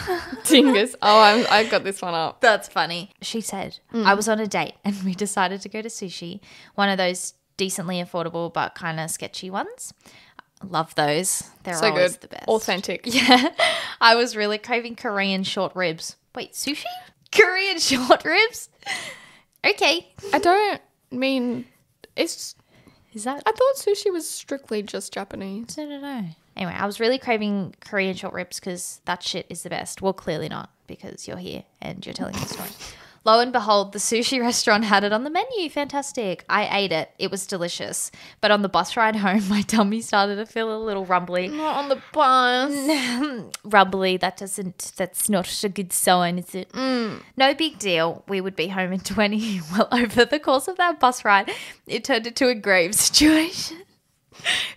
[0.44, 0.94] Dingus.
[1.02, 2.40] Oh, I'm, I got this one up.
[2.40, 3.10] That's funny.
[3.20, 4.04] She said, mm.
[4.04, 6.40] I was on a date and we decided to go to sushi,
[6.74, 9.92] one of those decently affordable but kind of sketchy ones.
[10.64, 11.50] Love those.
[11.64, 12.20] They're So always good.
[12.22, 12.48] the best.
[12.48, 13.02] Authentic.
[13.06, 13.50] Yeah.
[14.00, 16.16] I was really craving Korean short ribs.
[16.34, 16.84] Wait, sushi?
[17.32, 18.68] Korean short ribs?
[19.64, 20.12] Okay.
[20.32, 20.80] I don't
[21.10, 21.66] mean
[22.16, 22.54] it's
[23.12, 23.42] Is that?
[23.46, 25.78] I thought sushi was strictly just Japanese.
[25.78, 26.24] I don't know.
[26.56, 30.02] Anyway, I was really craving Korean short ribs because that shit is the best.
[30.02, 32.68] Well, clearly not because you're here and you're telling the story.
[33.24, 35.70] Lo and behold, the sushi restaurant had it on the menu.
[35.70, 36.44] Fantastic.
[36.48, 37.12] I ate it.
[37.20, 38.10] It was delicious.
[38.40, 41.46] But on the bus ride home, my tummy started to feel a little rumbly.
[41.46, 43.52] Not on the bus.
[43.64, 44.16] rumbly.
[44.16, 44.92] That doesn't.
[44.96, 46.72] That's not a good sign, is it?
[46.72, 47.22] Mm.
[47.36, 48.24] No big deal.
[48.26, 49.60] We would be home in twenty.
[49.72, 51.50] Well, over the course of that bus ride,
[51.86, 53.84] it turned into a grave situation.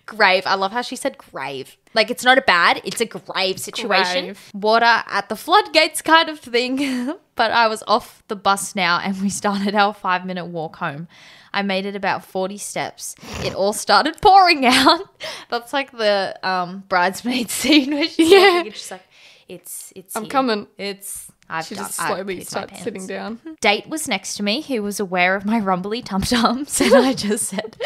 [0.06, 0.44] Grave.
[0.46, 1.78] I love how she said grave.
[1.94, 4.26] Like it's not a bad, it's a grave situation.
[4.26, 4.52] Grave.
[4.54, 7.14] Water at the floodgates kind of thing.
[7.36, 11.08] but I was off the bus now and we started our five minute walk home.
[11.54, 13.16] I made it about 40 steps.
[13.40, 15.02] It all started pouring out.
[15.50, 18.40] That's like the um, bridesmaid scene where she's Yeah.
[18.56, 19.08] walking and she's like,
[19.48, 20.32] it's, it's, I'm here.
[20.32, 20.68] coming.
[20.78, 23.40] It's, I've She done, just slowly starts sitting down.
[23.62, 27.14] Date was next to me who was aware of my rumbly tum tums, and I
[27.14, 27.78] just said,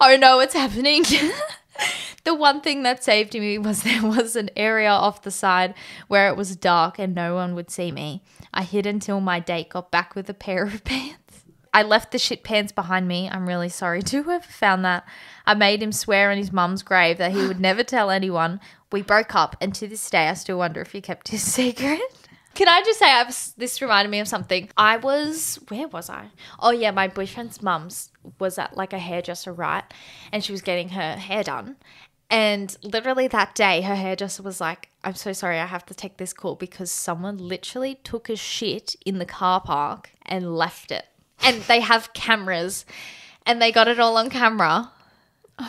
[0.00, 1.04] "Oh no, it's happening?"
[2.24, 5.74] the one thing that saved me was there was an area off the side
[6.08, 8.22] where it was dark and no one would see me.
[8.52, 11.18] I hid until my date got back with a pair of pants.
[11.74, 13.28] I left the shit pants behind me.
[13.28, 15.04] I'm really sorry to whoever found that.
[15.44, 18.60] I made him swear on his mum's grave that he would never tell anyone.
[18.92, 22.00] We broke up, and to this day, I still wonder if he kept his secret.
[22.54, 24.70] Can I just say, I was, this reminded me of something.
[24.76, 26.28] I was, where was I?
[26.60, 29.82] Oh, yeah, my boyfriend's mum's was at like a hairdresser, right?
[30.30, 31.76] And she was getting her hair done.
[32.30, 36.16] And literally that day, her hairdresser was like, I'm so sorry, I have to take
[36.16, 41.06] this call because someone literally took a shit in the car park and left it.
[41.42, 42.84] And they have cameras
[43.46, 44.90] and they got it all on camera.
[45.58, 45.68] Are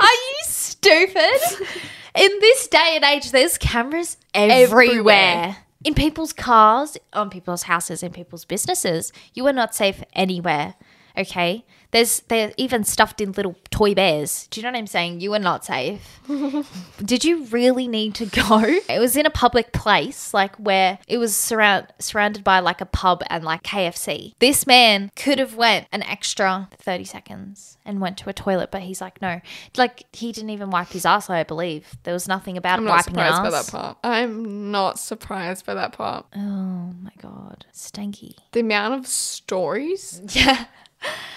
[0.00, 1.40] you stupid?
[2.14, 4.84] In this day and age, there's cameras everywhere.
[4.84, 5.56] Everywhere.
[5.84, 9.12] In people's cars, on people's houses, in people's businesses.
[9.34, 10.74] You are not safe anywhere.
[11.16, 11.64] Okay.
[11.90, 14.46] There's they're even stuffed in little toy bears.
[14.50, 15.20] Do you know what I'm saying?
[15.20, 16.20] You were not safe.
[17.02, 18.58] Did you really need to go?
[18.88, 22.86] It was in a public place, like where it was surround surrounded by like a
[22.86, 24.34] pub and like KFC.
[24.38, 28.82] This man could have went an extra 30 seconds and went to a toilet, but
[28.82, 29.40] he's like, no.
[29.76, 31.96] Like he didn't even wipe his ass, I believe.
[32.02, 33.98] There was nothing about I'm not wiping surprised by that part.
[34.04, 36.26] I'm not surprised by that part.
[36.36, 37.64] Oh my god.
[37.72, 38.34] Stanky.
[38.52, 40.66] The amount of stories Yeah.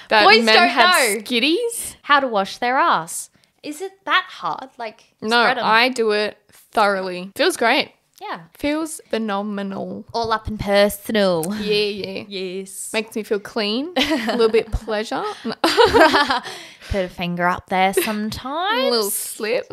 [0.09, 1.21] That Boys men don't had know.
[1.21, 1.95] skitties.
[2.03, 3.29] How to wash their ass.
[3.63, 4.69] Is it that hard?
[4.77, 5.65] Like No, spread 'em.
[5.65, 7.31] I do it thoroughly.
[7.35, 7.91] Feels great.
[8.19, 8.41] Yeah.
[8.53, 10.05] Feels phenomenal.
[10.13, 11.43] All up and personal.
[11.59, 12.23] Yeah, yeah.
[12.27, 12.91] Yes.
[12.93, 13.93] Makes me feel clean.
[13.97, 15.23] a little bit pleasure.
[15.43, 18.03] Put a finger up there sometimes.
[18.03, 18.91] a sometimes.
[18.91, 19.71] little slip.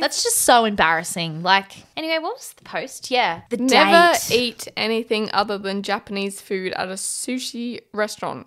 [0.00, 1.42] That's just so embarrassing.
[1.42, 3.10] Like, anyway, what was the post?
[3.10, 3.42] Yeah.
[3.50, 4.30] The Never date.
[4.30, 8.46] eat anything other than Japanese food at a sushi restaurant.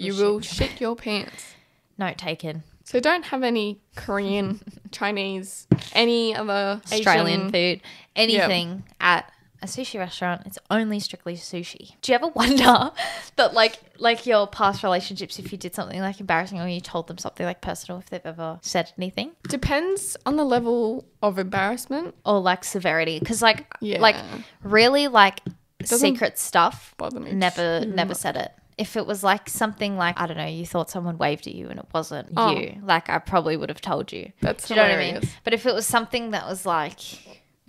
[0.00, 1.54] You, will shit your pants.
[1.98, 2.62] Note taken.
[2.84, 7.80] So don't have any Korean, Chinese, any other Australian Asian- food.
[8.16, 9.30] Anything at
[9.62, 11.94] a sushi restaurant, it's only strictly sushi.
[12.02, 12.90] Do you ever wonder
[13.36, 17.06] that like like your past relationships if you did something like embarrassing or you told
[17.06, 19.32] them something like personal if they've ever said anything?
[19.48, 22.14] Depends on the level of embarrassment.
[22.26, 23.18] Or like severity.
[23.20, 24.00] Because like Yeah.
[24.00, 24.16] like
[24.64, 25.40] really like
[25.78, 28.52] doesn't secret stuff never never said it.
[28.78, 31.68] If it was like something like I don't know, you thought someone waved at you
[31.68, 32.56] and it wasn't Oh.
[32.56, 34.32] you, like I probably would have told you.
[34.40, 35.22] That's Do you know what I mean?
[35.44, 36.98] But if it was something that was like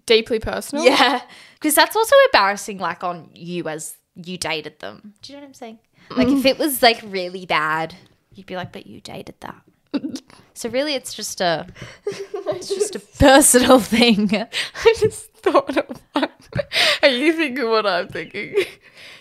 [0.06, 0.84] Deeply personal.
[0.84, 1.22] Yeah.
[1.56, 5.14] Because that's also embarrassing, like on you as you dated them.
[5.22, 5.80] Do you know what I'm saying?
[6.10, 6.46] Like if mm.
[6.46, 7.96] it was like really bad,
[8.34, 9.62] you'd be like, but you dated that.
[10.54, 11.68] so really it's just a
[12.06, 14.30] it's just a personal thing.
[14.36, 16.30] I just thought of one.
[17.04, 18.56] Are you thinking what I'm thinking?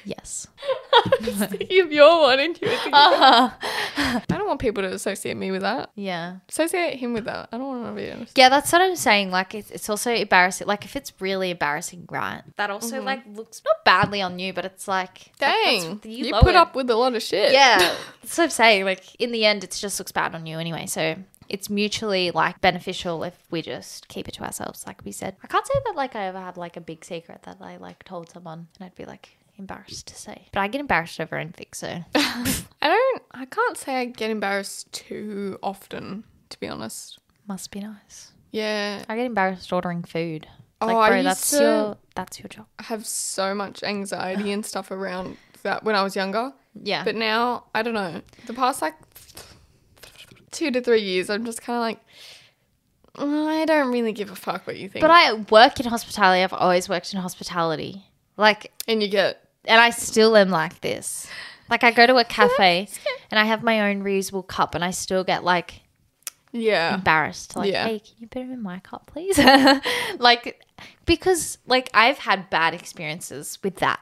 [0.04, 0.48] Yes.
[1.04, 2.94] I'm just thinking of your one and you were thinking.
[2.94, 3.50] Uh-huh.
[3.96, 5.90] I don't want people to associate me with that.
[5.94, 6.36] Yeah.
[6.48, 7.48] Associate him with that.
[7.52, 8.36] I don't want to be honest.
[8.36, 9.30] Yeah, that's what I'm saying.
[9.30, 10.66] Like, it's, it's also embarrassing.
[10.66, 12.42] Like, if it's really embarrassing, right?
[12.56, 16.54] That also like looks not badly on you, but it's like, Dang, you, lowered- put
[16.54, 17.52] up with a lot of shit.
[17.52, 17.78] Yeah,
[18.22, 18.84] that's what I'm saying.
[18.84, 20.86] Like, in the end, it just looks bad on you anyway.
[20.86, 21.16] So
[21.48, 25.36] it's mutually like beneficial if we just keep it to ourselves, like we said.
[25.42, 28.04] I can't say that like I ever had like a big secret that I like
[28.04, 30.48] told someone and I'd be like embarrassed to say.
[30.52, 33.22] But I get embarrassed over anything, so I don't.
[33.32, 36.24] I can't say I get embarrassed too often.
[36.50, 37.18] To be honest.
[37.46, 38.32] must be nice.
[38.50, 40.46] Yeah, I get embarrassed ordering food.
[40.82, 42.66] Oh, Like, I used that's to- your that's your job.
[42.78, 46.52] I have so much anxiety and stuff around that when I was younger.
[46.74, 47.04] Yeah.
[47.04, 48.20] But now, I don't know.
[48.46, 48.94] The past like
[50.62, 51.98] two to three years, I'm just kind of like,
[53.16, 55.02] "Oh, I don't really give a fuck what you think.
[55.02, 56.42] But I work in hospitality.
[56.42, 58.04] I've always worked in hospitality.
[58.36, 61.28] Like, and you get and I still am like this.
[61.68, 62.88] Like, I go to a cafe
[63.30, 65.82] and I have my own reusable cup, and I still get like
[66.52, 67.56] yeah, embarrassed.
[67.56, 67.86] Like, Yeah.
[67.86, 69.38] hey, can you put it in my cup, please?
[70.18, 70.60] like,
[71.06, 74.00] because like I've had bad experiences with that.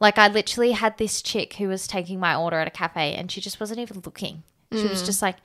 [0.00, 3.32] Like, I literally had this chick who was taking my order at a cafe, and
[3.32, 4.44] she just wasn't even looking.
[4.72, 5.06] She was mm.
[5.06, 5.36] just like,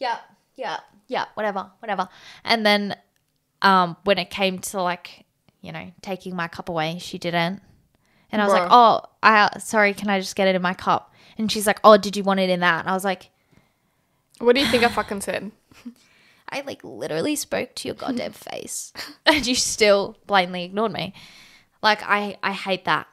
[0.00, 0.18] yeah,
[0.56, 2.08] yeah, yeah, whatever, whatever.
[2.44, 2.96] And then,
[3.62, 5.26] um, when it came to like,
[5.60, 7.60] you know, taking my cup away, she didn't.
[8.32, 11.12] And I was like, oh, I sorry, can I just get it in my cup?
[11.36, 12.80] And she's like, oh, did you want it in that?
[12.80, 13.30] And I was like,
[14.38, 15.50] what do you think I fucking said?
[16.48, 18.92] I like literally spoke to your goddamn face,
[19.26, 21.12] and you still blindly ignored me.
[21.82, 23.06] Like I, I hate that.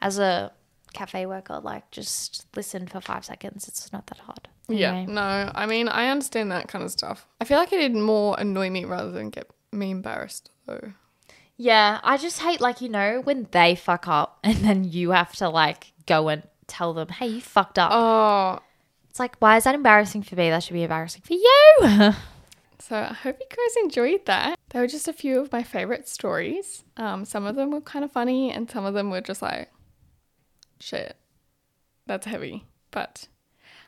[0.00, 0.52] As a
[0.92, 3.68] cafe worker, like just listen for five seconds.
[3.68, 4.48] It's not that hard.
[4.72, 5.12] Yeah, Anyway.
[5.12, 7.26] no, I mean, I understand that kind of stuff.
[7.40, 10.92] I feel like it did more annoy me rather than get me embarrassed, though.
[11.56, 15.32] Yeah, I just hate like you know when they fuck up and then you have
[15.36, 17.90] to like go and tell them, hey, you fucked up.
[17.92, 18.60] Oh,
[19.10, 20.50] It's like why is that embarrassing for me?
[20.50, 22.12] That should be embarrassing for you.
[22.78, 24.58] So I hope you guys enjoyed that.
[24.70, 26.82] They were just a few of my favorite stories.
[26.96, 29.70] Um, some of them were kind of funny, and some of them were just like,
[30.80, 31.16] shit,
[32.06, 32.64] that's heavy.
[32.90, 33.28] But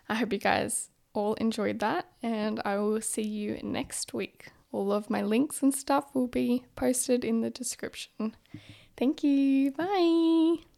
[0.09, 4.51] I hope you guys all enjoyed that, and I will see you next week.
[4.73, 8.37] All of my links and stuff will be posted in the description.
[8.97, 9.71] Thank you.
[9.71, 10.74] Bye.